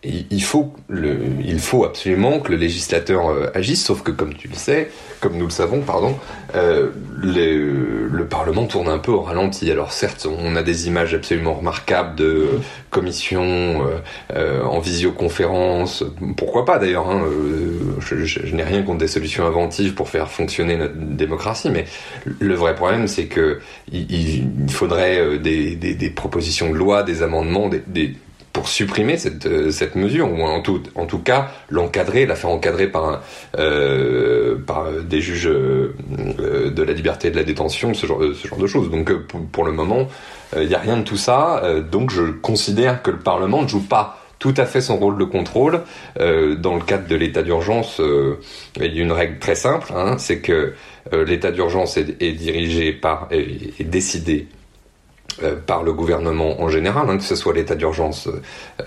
il 0.02 0.42
faut, 0.42 0.72
le, 0.88 1.18
il 1.44 1.60
faut 1.60 1.84
absolument 1.84 2.40
que 2.40 2.52
le 2.52 2.56
législateur 2.56 3.28
euh, 3.28 3.50
agisse, 3.54 3.84
sauf 3.84 4.02
que 4.02 4.10
comme 4.10 4.32
tu 4.32 4.48
le 4.48 4.54
sais, 4.54 4.90
comme 5.20 5.36
nous 5.36 5.44
le 5.44 5.50
savons, 5.50 5.82
pardon, 5.82 6.16
euh, 6.54 6.88
le, 7.16 8.08
le, 8.08 8.24
Parlement 8.24 8.64
tourne 8.66 8.88
un 8.88 8.98
peu 8.98 9.10
au 9.10 9.20
ralenti. 9.20 9.70
Alors 9.70 9.92
certes, 9.92 10.26
on 10.26 10.56
a 10.56 10.62
des 10.62 10.86
images 10.86 11.12
absolument 11.14 11.52
remarquables 11.52 12.14
de 12.14 12.48
commissions 12.88 13.42
euh, 13.42 13.98
euh 14.34 14.62
en 14.64 14.78
visioconférence, 14.78 16.04
pourquoi 16.36 16.64
pas 16.64 16.78
d'ailleurs. 16.78 17.10
Hein, 17.10 17.22
euh, 17.24 17.96
je, 18.00 18.24
je, 18.24 18.54
n'ai 18.54 18.62
rien 18.62 18.82
contre 18.82 18.98
des 18.98 19.08
solutions 19.08 19.44
inventives 19.46 19.94
pour 19.94 20.08
faire 20.08 20.30
fonctionner 20.30 20.76
notre 20.76 20.94
démocratie, 20.96 21.70
mais 21.70 21.84
le 22.38 22.54
vrai 22.54 22.74
problème, 22.74 23.06
c'est 23.06 23.26
que 23.26 23.60
il, 23.92 24.10
il 24.10 24.70
faudrait 24.70 25.38
des, 25.38 25.76
des, 25.76 25.94
des, 25.94 26.10
propositions 26.10 26.70
de 26.70 26.76
loi, 26.76 27.02
des 27.02 27.22
amendements, 27.22 27.68
des, 27.68 27.82
des 27.86 28.14
supprimer 28.68 29.16
cette, 29.16 29.46
euh, 29.46 29.70
cette 29.70 29.94
mesure, 29.94 30.30
ou 30.32 30.42
en 30.42 30.60
tout, 30.60 30.82
en 30.94 31.06
tout 31.06 31.18
cas 31.18 31.50
l'encadrer, 31.68 32.26
la 32.26 32.34
faire 32.34 32.50
encadrer 32.50 32.88
par, 32.88 33.22
euh, 33.58 34.56
des 35.02 35.20
juges 35.20 35.48
euh, 35.48 35.94
de 36.70 36.82
la 36.82 36.92
liberté 36.92 37.28
et 37.28 37.30
de 37.30 37.36
la 37.36 37.44
détention, 37.44 37.94
ce 37.94 38.06
genre, 38.06 38.20
de 38.20 38.66
choses. 38.66 38.90
Donc 38.90 39.12
pour, 39.52 39.64
le 39.64 39.72
moment, 39.72 40.08
il 40.56 40.68
n'y 40.68 40.74
a 40.74 40.78
rien 40.78 40.96
de 40.96 41.02
tout 41.02 41.16
ça. 41.16 41.62
donc 41.90 42.10
je 42.10 42.22
considère 42.22 43.02
que 43.02 43.10
le 43.10 43.18
Parlement 43.18 43.62
ne 43.62 43.68
joue 43.68 43.86
pas 43.86 44.18
tout 44.38 44.54
à 44.56 44.64
fait 44.64 44.80
son 44.80 44.96
rôle 44.96 45.18
de 45.18 45.24
contrôle. 45.24 45.82
dans 46.16 46.74
le 46.74 46.80
cadre 46.84 47.06
de 47.06 47.16
l'état 47.16 47.42
d'urgence, 47.42 48.00
il 48.76 48.82
a 48.82 48.86
une 48.86 49.12
règle 49.12 49.38
très 49.38 49.54
simple, 49.54 49.92
hein, 49.94 50.16
c'est 50.18 50.40
que 50.40 50.74
l'état 51.12 51.52
d'urgence 51.52 51.96
est, 51.96 52.20
est, 52.20 52.32
dirigé 52.32 52.92
par 52.92 53.28
est 53.30 53.84
décidé 53.84 54.48
euh, 54.50 54.59
par 55.66 55.82
le 55.82 55.92
gouvernement 55.92 56.60
en 56.60 56.68
général, 56.68 57.08
hein, 57.08 57.16
que 57.16 57.22
ce 57.22 57.36
soit 57.36 57.54
l'état 57.54 57.74
d'urgence 57.74 58.28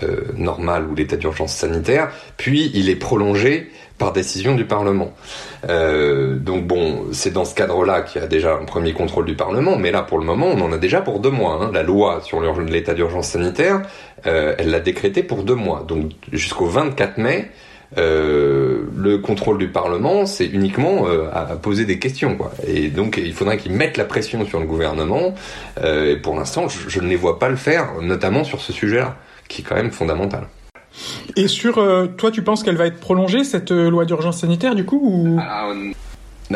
euh, 0.02 0.22
normal 0.36 0.86
ou 0.90 0.94
l'état 0.94 1.16
d'urgence 1.16 1.52
sanitaire, 1.52 2.10
puis 2.36 2.70
il 2.74 2.88
est 2.88 2.96
prolongé 2.96 3.70
par 3.98 4.12
décision 4.12 4.54
du 4.54 4.64
Parlement. 4.64 5.12
Euh, 5.68 6.36
donc 6.36 6.66
bon, 6.66 7.04
c'est 7.12 7.32
dans 7.32 7.44
ce 7.44 7.54
cadre-là 7.54 8.02
qu'il 8.02 8.20
y 8.20 8.24
a 8.24 8.26
déjà 8.26 8.54
un 8.54 8.64
premier 8.64 8.92
contrôle 8.92 9.24
du 9.24 9.34
Parlement, 9.34 9.76
mais 9.76 9.92
là 9.92 10.02
pour 10.02 10.18
le 10.18 10.24
moment 10.24 10.46
on 10.48 10.60
en 10.60 10.72
a 10.72 10.78
déjà 10.78 11.00
pour 11.00 11.20
deux 11.20 11.30
mois. 11.30 11.60
Hein. 11.60 11.70
La 11.72 11.82
loi 11.82 12.20
sur 12.22 12.40
l'état 12.60 12.94
d'urgence 12.94 13.28
sanitaire, 13.28 13.82
euh, 14.26 14.54
elle 14.58 14.70
l'a 14.70 14.80
décrété 14.80 15.22
pour 15.22 15.44
deux 15.44 15.54
mois, 15.54 15.84
donc 15.86 16.12
jusqu'au 16.32 16.66
24 16.66 17.18
mai. 17.18 17.50
Euh, 17.96 18.84
le 18.96 19.18
contrôle 19.18 19.58
du 19.58 19.68
Parlement, 19.68 20.26
c'est 20.26 20.46
uniquement 20.46 21.06
euh, 21.06 21.28
à, 21.32 21.44
poser 21.56 21.84
des 21.84 21.98
questions. 21.98 22.36
Quoi. 22.36 22.52
Et 22.66 22.88
donc, 22.88 23.20
il 23.22 23.32
faudrait 23.32 23.56
qu'ils 23.56 23.72
mettent 23.72 23.96
la 23.96 24.04
pression 24.04 24.44
sur 24.46 24.60
le 24.60 24.66
gouvernement. 24.66 25.34
Euh, 25.82 26.12
et 26.12 26.16
pour 26.16 26.36
l'instant, 26.36 26.68
je, 26.68 26.88
je, 26.88 27.00
ne 27.00 27.08
les 27.08 27.16
vois 27.16 27.38
pas 27.38 27.48
le 27.48 27.56
faire, 27.56 28.00
notamment 28.00 28.44
sur 28.44 28.60
ce 28.60 28.72
sujet-là, 28.72 29.16
qui 29.48 29.62
est 29.62 29.64
quand 29.64 29.76
même 29.76 29.92
fondamental. 29.92 30.46
Et 31.36 31.48
sur, 31.48 31.78
euh, 31.78 32.06
toi, 32.06 32.30
tu 32.30 32.42
penses 32.42 32.62
qu'elle 32.62 32.76
va 32.76 32.86
être 32.86 33.00
prolongée, 33.00 33.44
cette 33.44 33.72
euh, 33.72 33.90
loi 33.90 34.04
d'urgence 34.04 34.40
sanitaire, 34.40 34.74
du 34.74 34.84
coup 34.84 35.00
ou... 35.02 35.38
Ah, 35.40 35.72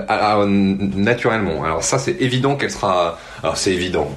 ah, 0.08 0.44
naturellement. 0.46 1.64
Alors 1.64 1.82
ça, 1.82 1.98
c'est 1.98 2.20
évident 2.20 2.56
qu'elle 2.56 2.70
sera... 2.70 3.18
Alors 3.42 3.56
c'est 3.56 3.72
évident 3.72 4.10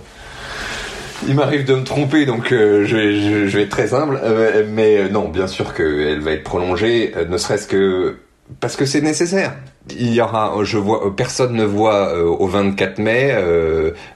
il 1.27 1.35
m'arrive 1.35 1.65
de 1.65 1.75
me 1.75 1.83
tromper, 1.83 2.25
donc 2.25 2.51
euh, 2.51 2.85
je, 2.85 2.95
vais, 2.95 3.47
je, 3.47 3.57
vais, 3.57 3.63
être 3.63 3.69
très 3.69 3.93
humble. 3.93 4.19
Euh, 4.23 4.65
mais 4.67 4.97
euh, 4.97 5.09
non, 5.09 5.29
bien 5.29 5.47
sûr 5.47 5.73
qu'elle 5.73 6.19
va 6.19 6.31
être 6.31 6.43
prolongée, 6.43 7.13
ne 7.29 7.37
serait-ce 7.37 7.67
que 7.67 8.17
parce 8.59 8.75
que 8.75 8.85
c'est 8.85 9.01
nécessaire. 9.01 9.55
Il 9.89 10.13
y 10.13 10.19
aura, 10.19 10.53
je 10.63 10.77
vois, 10.77 11.15
personne 11.15 11.53
ne 11.53 11.63
voit 11.63 12.13
au 12.21 12.47
24 12.47 12.99
mai 12.99 13.33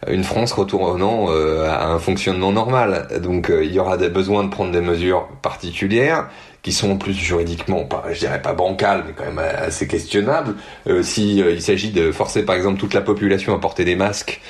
une 0.08 0.26
France 0.26 0.52
retournant 0.52 1.30
à 1.30 1.88
un 1.88 2.00
fonctionnement 2.00 2.52
normal. 2.52 3.08
Donc 3.24 3.50
il 3.50 3.72
y 3.72 3.80
aura 3.80 3.96
des 3.96 4.10
besoins 4.10 4.44
de 4.44 4.50
prendre 4.50 4.74
des 4.74 4.82
mesures 4.82 5.30
particulières 5.42 6.28
qui 6.66 6.72
sont 6.72 6.90
en 6.90 6.98
plus 6.98 7.14
juridiquement, 7.14 7.84
pas, 7.84 8.06
je 8.12 8.18
dirais 8.18 8.42
pas 8.42 8.54
bancales, 8.54 9.04
mais 9.06 9.14
quand 9.16 9.26
même 9.26 9.38
assez 9.38 9.88
questionnables. 9.88 10.56
Euh, 10.88 11.04
si 11.04 11.40
euh, 11.40 11.52
il 11.52 11.62
s'agit 11.62 11.92
de 11.92 12.12
forcer 12.12 12.44
par 12.44 12.56
exemple 12.56 12.80
toute 12.80 12.96
la 12.96 13.02
population 13.02 13.54
à 13.54 13.60
porter 13.60 13.86
des 13.86 13.96
masques, 13.96 14.42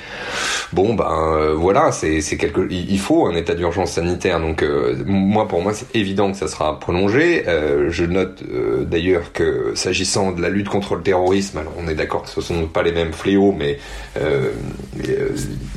bon 0.72 0.94
ben 0.94 1.10
euh, 1.10 1.52
voilà, 1.52 1.92
c'est 1.92 2.22
quelque, 2.38 2.66
il 2.70 2.98
faut 2.98 3.26
un 3.26 3.34
état 3.34 3.54
d'urgence 3.54 3.92
sanitaire. 3.92 4.40
Donc 4.40 4.62
euh, 4.62 4.96
moi 5.04 5.46
pour 5.46 5.60
moi 5.60 5.74
c'est 5.74 5.94
évident 5.94 6.32
que 6.32 6.38
ça 6.38 6.48
sera 6.48 6.80
prolongé. 6.80 7.44
je 7.88 8.04
note 8.06 8.42
d'ailleurs 8.88 9.34
que 9.34 9.72
s'agissant 9.74 10.32
de 10.32 10.40
la 10.40 10.48
lutte 10.48 10.70
contre 10.70 10.94
le 10.94 11.02
terrorisme, 11.02 11.58
alors 11.58 11.74
on 11.78 11.86
est 11.86 11.94
d'accord 11.94 12.22
que 12.22 12.30
ce 12.30 12.40
sont 12.40 12.66
pas 12.66 12.82
les 12.82 12.92
mêmes 12.92 13.12
fléaux, 13.12 13.52
mais 13.52 13.78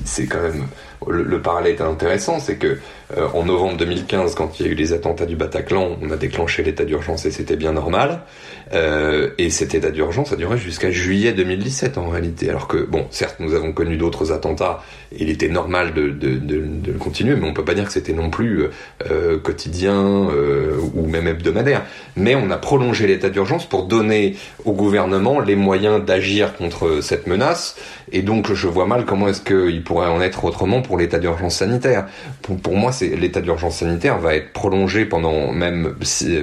c'est 0.05 0.25
quand 0.27 0.41
même 0.41 0.67
le, 1.07 1.23
le, 1.23 1.41
parallèle 1.41 1.75
est 1.75 1.81
intéressant, 1.81 2.39
c'est 2.39 2.57
que 2.57 2.77
euh, 3.17 3.27
en 3.33 3.45
novembre 3.45 3.77
2015, 3.77 4.35
quand 4.35 4.59
il 4.59 4.65
y 4.65 4.69
a 4.69 4.71
eu 4.71 4.75
les 4.75 4.93
attentats 4.93 5.25
du 5.25 5.35
Bataclan, 5.35 5.97
on 6.01 6.11
a 6.11 6.17
déclenché 6.17 6.63
l'état 6.63 6.85
d'urgence 6.85 7.25
et 7.25 7.31
c'était 7.31 7.55
bien 7.55 7.73
normal. 7.73 8.21
Euh, 8.73 9.31
et 9.37 9.49
cet 9.49 9.73
état 9.73 9.89
d'urgence 9.89 10.31
a 10.31 10.35
duré 10.35 10.57
jusqu'à 10.57 10.91
juillet 10.91 11.33
2017 11.33 11.97
en 11.97 12.09
réalité. 12.09 12.49
Alors 12.49 12.67
que, 12.67 12.77
bon, 12.77 13.07
certes, 13.09 13.37
nous 13.39 13.55
avons 13.55 13.71
connu 13.71 13.97
d'autres 13.97 14.31
attentats, 14.31 14.83
et 15.11 15.23
il 15.23 15.29
était 15.29 15.47
normal 15.47 15.93
de, 15.93 16.09
de, 16.09 16.35
de, 16.35 16.61
de, 16.65 16.91
le 16.91 16.99
continuer, 16.99 17.35
mais 17.35 17.47
on 17.47 17.53
peut 17.53 17.65
pas 17.65 17.73
dire 17.73 17.85
que 17.85 17.91
c'était 17.91 18.13
non 18.13 18.29
plus 18.29 18.65
euh, 19.09 19.39
quotidien 19.39 20.29
euh, 20.29 20.77
ou 20.93 21.07
même 21.07 21.27
hebdomadaire. 21.27 21.83
Mais 22.15 22.35
on 22.35 22.51
a 22.51 22.57
prolongé 22.57 23.07
l'état 23.07 23.29
d'urgence 23.29 23.65
pour 23.65 23.85
donner 23.85 24.35
au 24.65 24.73
gouvernement 24.73 25.39
les 25.39 25.55
moyens 25.55 26.03
d'agir 26.03 26.55
contre 26.55 27.01
cette 27.01 27.25
menace. 27.25 27.75
Et 28.11 28.21
donc, 28.21 28.53
je 28.53 28.67
vois 28.67 28.85
mal 28.85 29.05
comment 29.05 29.27
est-ce 29.27 29.41
qu'il 29.41 29.83
pourrait 29.83 30.07
en 30.07 30.21
être 30.21 30.45
autrement 30.45 30.81
l'état 30.97 31.19
d'urgence 31.19 31.55
sanitaire. 31.55 32.07
Pour, 32.41 32.57
pour 32.57 32.75
moi, 32.75 32.91
c'est 32.91 33.09
l'état 33.15 33.41
d'urgence 33.41 33.77
sanitaire 33.77 34.19
va 34.19 34.35
être 34.35 34.53
prolongé 34.53 35.05
pendant 35.05 35.51
même 35.51 35.95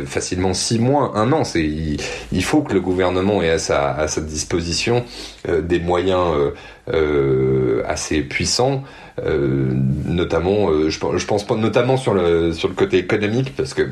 facilement 0.06 0.54
six 0.54 0.78
mois, 0.78 1.12
un 1.16 1.32
an. 1.32 1.44
C'est 1.44 1.64
il 1.64 2.44
faut 2.44 2.62
que 2.62 2.72
le 2.72 2.80
gouvernement 2.80 3.42
ait 3.42 3.50
à 3.50 3.58
sa, 3.58 3.92
à 3.92 4.08
sa 4.08 4.20
disposition 4.20 5.04
euh, 5.48 5.60
des 5.60 5.80
moyens 5.80 6.34
euh, 6.34 6.50
euh, 6.92 7.82
assez 7.86 8.20
puissants, 8.22 8.84
notamment, 10.04 10.88
je, 10.90 10.98
je, 11.16 11.26
pense 11.26 11.48
notamment 11.50 11.96
sur 11.96 12.12
le 12.12 12.52
sur 12.52 12.68
le 12.68 12.74
côté 12.74 12.98
économique, 12.98 13.56
parce 13.56 13.72
que 13.72 13.88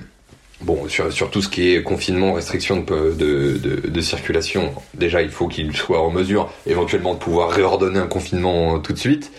Bon, 0.65 0.89
sur, 0.89 1.31
tout 1.31 1.43
ce 1.43 1.51
qui 1.51 1.75
est 1.75 1.83
confinement, 1.83 2.33
restriction 2.33 2.81
de, 2.81 4.01
circulation, 4.01 4.73
déjà 4.95 5.21
il 5.21 5.29
faut 5.29 5.47
qu'il 5.47 5.77
soit 5.77 6.01
en 6.01 6.11
mesure 6.11 6.51
éventuellement 6.67 7.13
de 7.13 7.19
pouvoir 7.19 7.51
réordonner 7.51 7.99
un 7.99 8.07
confinement 8.07 8.79
tout 8.79 8.95
de 8.95 8.99
suite, 8.99 9.31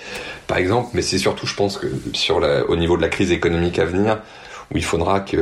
par 0.45 0.57
exemple, 0.57 0.89
mais 0.93 1.01
c'est 1.01 1.17
surtout, 1.17 1.47
je 1.47 1.55
pense 1.55 1.79
que 1.79 1.87
sur 2.13 2.39
au 2.67 2.75
niveau 2.75 2.95
de 2.95 3.01
la 3.01 3.09
crise 3.09 3.31
économique 3.31 3.79
à 3.79 3.85
venir, 3.85 4.21
où 4.71 4.77
il 4.77 4.83
faudra 4.83 5.21
qu'il 5.21 5.39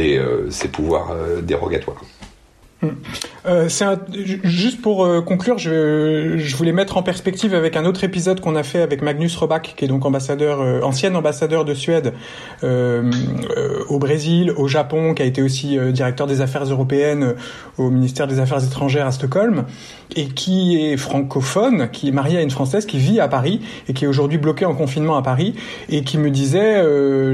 ait 0.00 0.18
euh, 0.18 0.50
ses 0.50 0.66
pouvoirs 0.66 1.12
euh, 1.12 1.40
dérogatoires. 1.40 2.02
Euh, 3.44 3.68
un, 3.80 3.98
juste 4.44 4.80
pour 4.82 5.04
euh, 5.04 5.20
conclure, 5.20 5.58
je, 5.58 6.34
je, 6.36 6.56
voulais 6.56 6.72
mettre 6.72 6.96
en 6.96 7.02
perspective 7.02 7.54
avec 7.54 7.76
un 7.76 7.84
autre 7.84 8.04
épisode 8.04 8.40
qu'on 8.40 8.54
a 8.54 8.62
fait 8.62 8.82
avec 8.82 9.02
Magnus 9.02 9.34
Robach, 9.36 9.74
qui 9.76 9.84
est 9.84 9.88
donc 9.88 10.04
ambassadeur, 10.04 10.60
euh, 10.60 10.80
ancien 10.82 11.12
ambassadeur 11.14 11.64
de 11.64 11.74
Suède 11.74 12.12
euh, 12.62 13.10
au 13.88 13.98
Brésil, 13.98 14.52
au 14.56 14.68
Japon, 14.68 15.14
qui 15.14 15.22
a 15.22 15.24
été 15.24 15.42
aussi 15.42 15.76
directeur 15.92 16.26
des 16.26 16.40
affaires 16.40 16.64
européennes 16.64 17.34
au 17.78 17.90
ministère 17.90 18.26
des 18.26 18.38
Affaires 18.38 18.64
étrangères 18.64 19.06
à 19.06 19.12
Stockholm, 19.12 19.64
et 20.14 20.26
qui 20.26 20.80
est 20.80 20.96
francophone, 20.96 21.88
qui 21.90 22.08
est 22.08 22.12
marié 22.12 22.38
à 22.38 22.42
une 22.42 22.50
Française, 22.50 22.86
qui 22.86 22.98
vit 22.98 23.18
à 23.18 23.28
Paris 23.28 23.60
et 23.88 23.92
qui 23.92 24.04
est 24.04 24.08
aujourd'hui 24.08 24.38
bloqué 24.38 24.64
en 24.64 24.74
confinement 24.74 25.16
à 25.16 25.22
Paris, 25.22 25.54
et 25.88 26.04
qui 26.04 26.18
me 26.18 26.30
disait, 26.30 26.82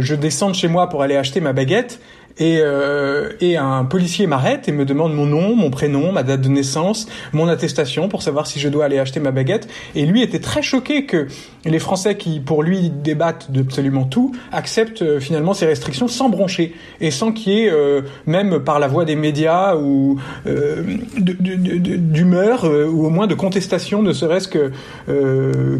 je 0.01 0.15
descends 0.15 0.51
de 0.51 0.55
chez 0.55 0.69
moi 0.69 0.89
pour 0.89 1.03
aller 1.03 1.17
acheter 1.17 1.41
ma 1.41 1.53
baguette 1.53 2.01
et, 2.39 2.59
euh, 2.61 3.31
et 3.41 3.57
un 3.57 3.85
policier 3.85 4.27
m'arrête 4.27 4.69
et 4.69 4.73
me 4.73 4.85
demande 4.85 5.15
mon 5.15 5.27
nom, 5.27 5.55
mon 5.55 5.71
prénom, 5.71 6.13
ma 6.13 6.23
date 6.23 6.41
de 6.41 6.49
naissance, 6.49 7.09
mon 7.33 7.49
attestation 7.49 8.09
pour 8.09 8.23
savoir 8.23 8.47
si 8.47 8.61
je 8.61 8.69
dois 8.69 8.85
aller 8.85 8.99
acheter 8.99 9.21
ma 9.21 9.31
baguette. 9.31 9.69
Et 9.95 10.07
lui 10.07 10.23
était 10.23 10.39
très 10.39 10.63
choqué 10.63 11.07
que 11.07 11.27
les 11.65 11.79
Français 11.79 12.17
qui, 12.17 12.41
pour 12.41 12.63
lui, 12.63 12.91
débattent 12.91 13.51
d'absolument 13.51 14.05
tout, 14.05 14.35
acceptent 14.53 15.03
euh, 15.03 15.21
finalement 15.21 15.55
ces 15.55 15.67
restrictions 15.67 16.09
sans 16.09 16.29
broncher 16.29 16.75
et 17.01 17.11
sans 17.11 17.33
qu'il 17.33 17.53
y 17.53 17.61
ait, 17.65 17.71
euh, 17.71 18.03
même 18.27 18.61
par 18.61 18.79
la 18.79 18.89
voie 18.89 19.05
des 19.05 19.17
médias 19.17 19.77
ou 19.77 20.19
euh, 20.47 20.83
d'humeur 21.19 22.65
ou 22.65 23.07
au 23.07 23.11
moins 23.11 23.27
de 23.27 23.35
contestation, 23.35 24.03
ne 24.03 24.13
serait-ce 24.13 24.49
que 24.49 24.71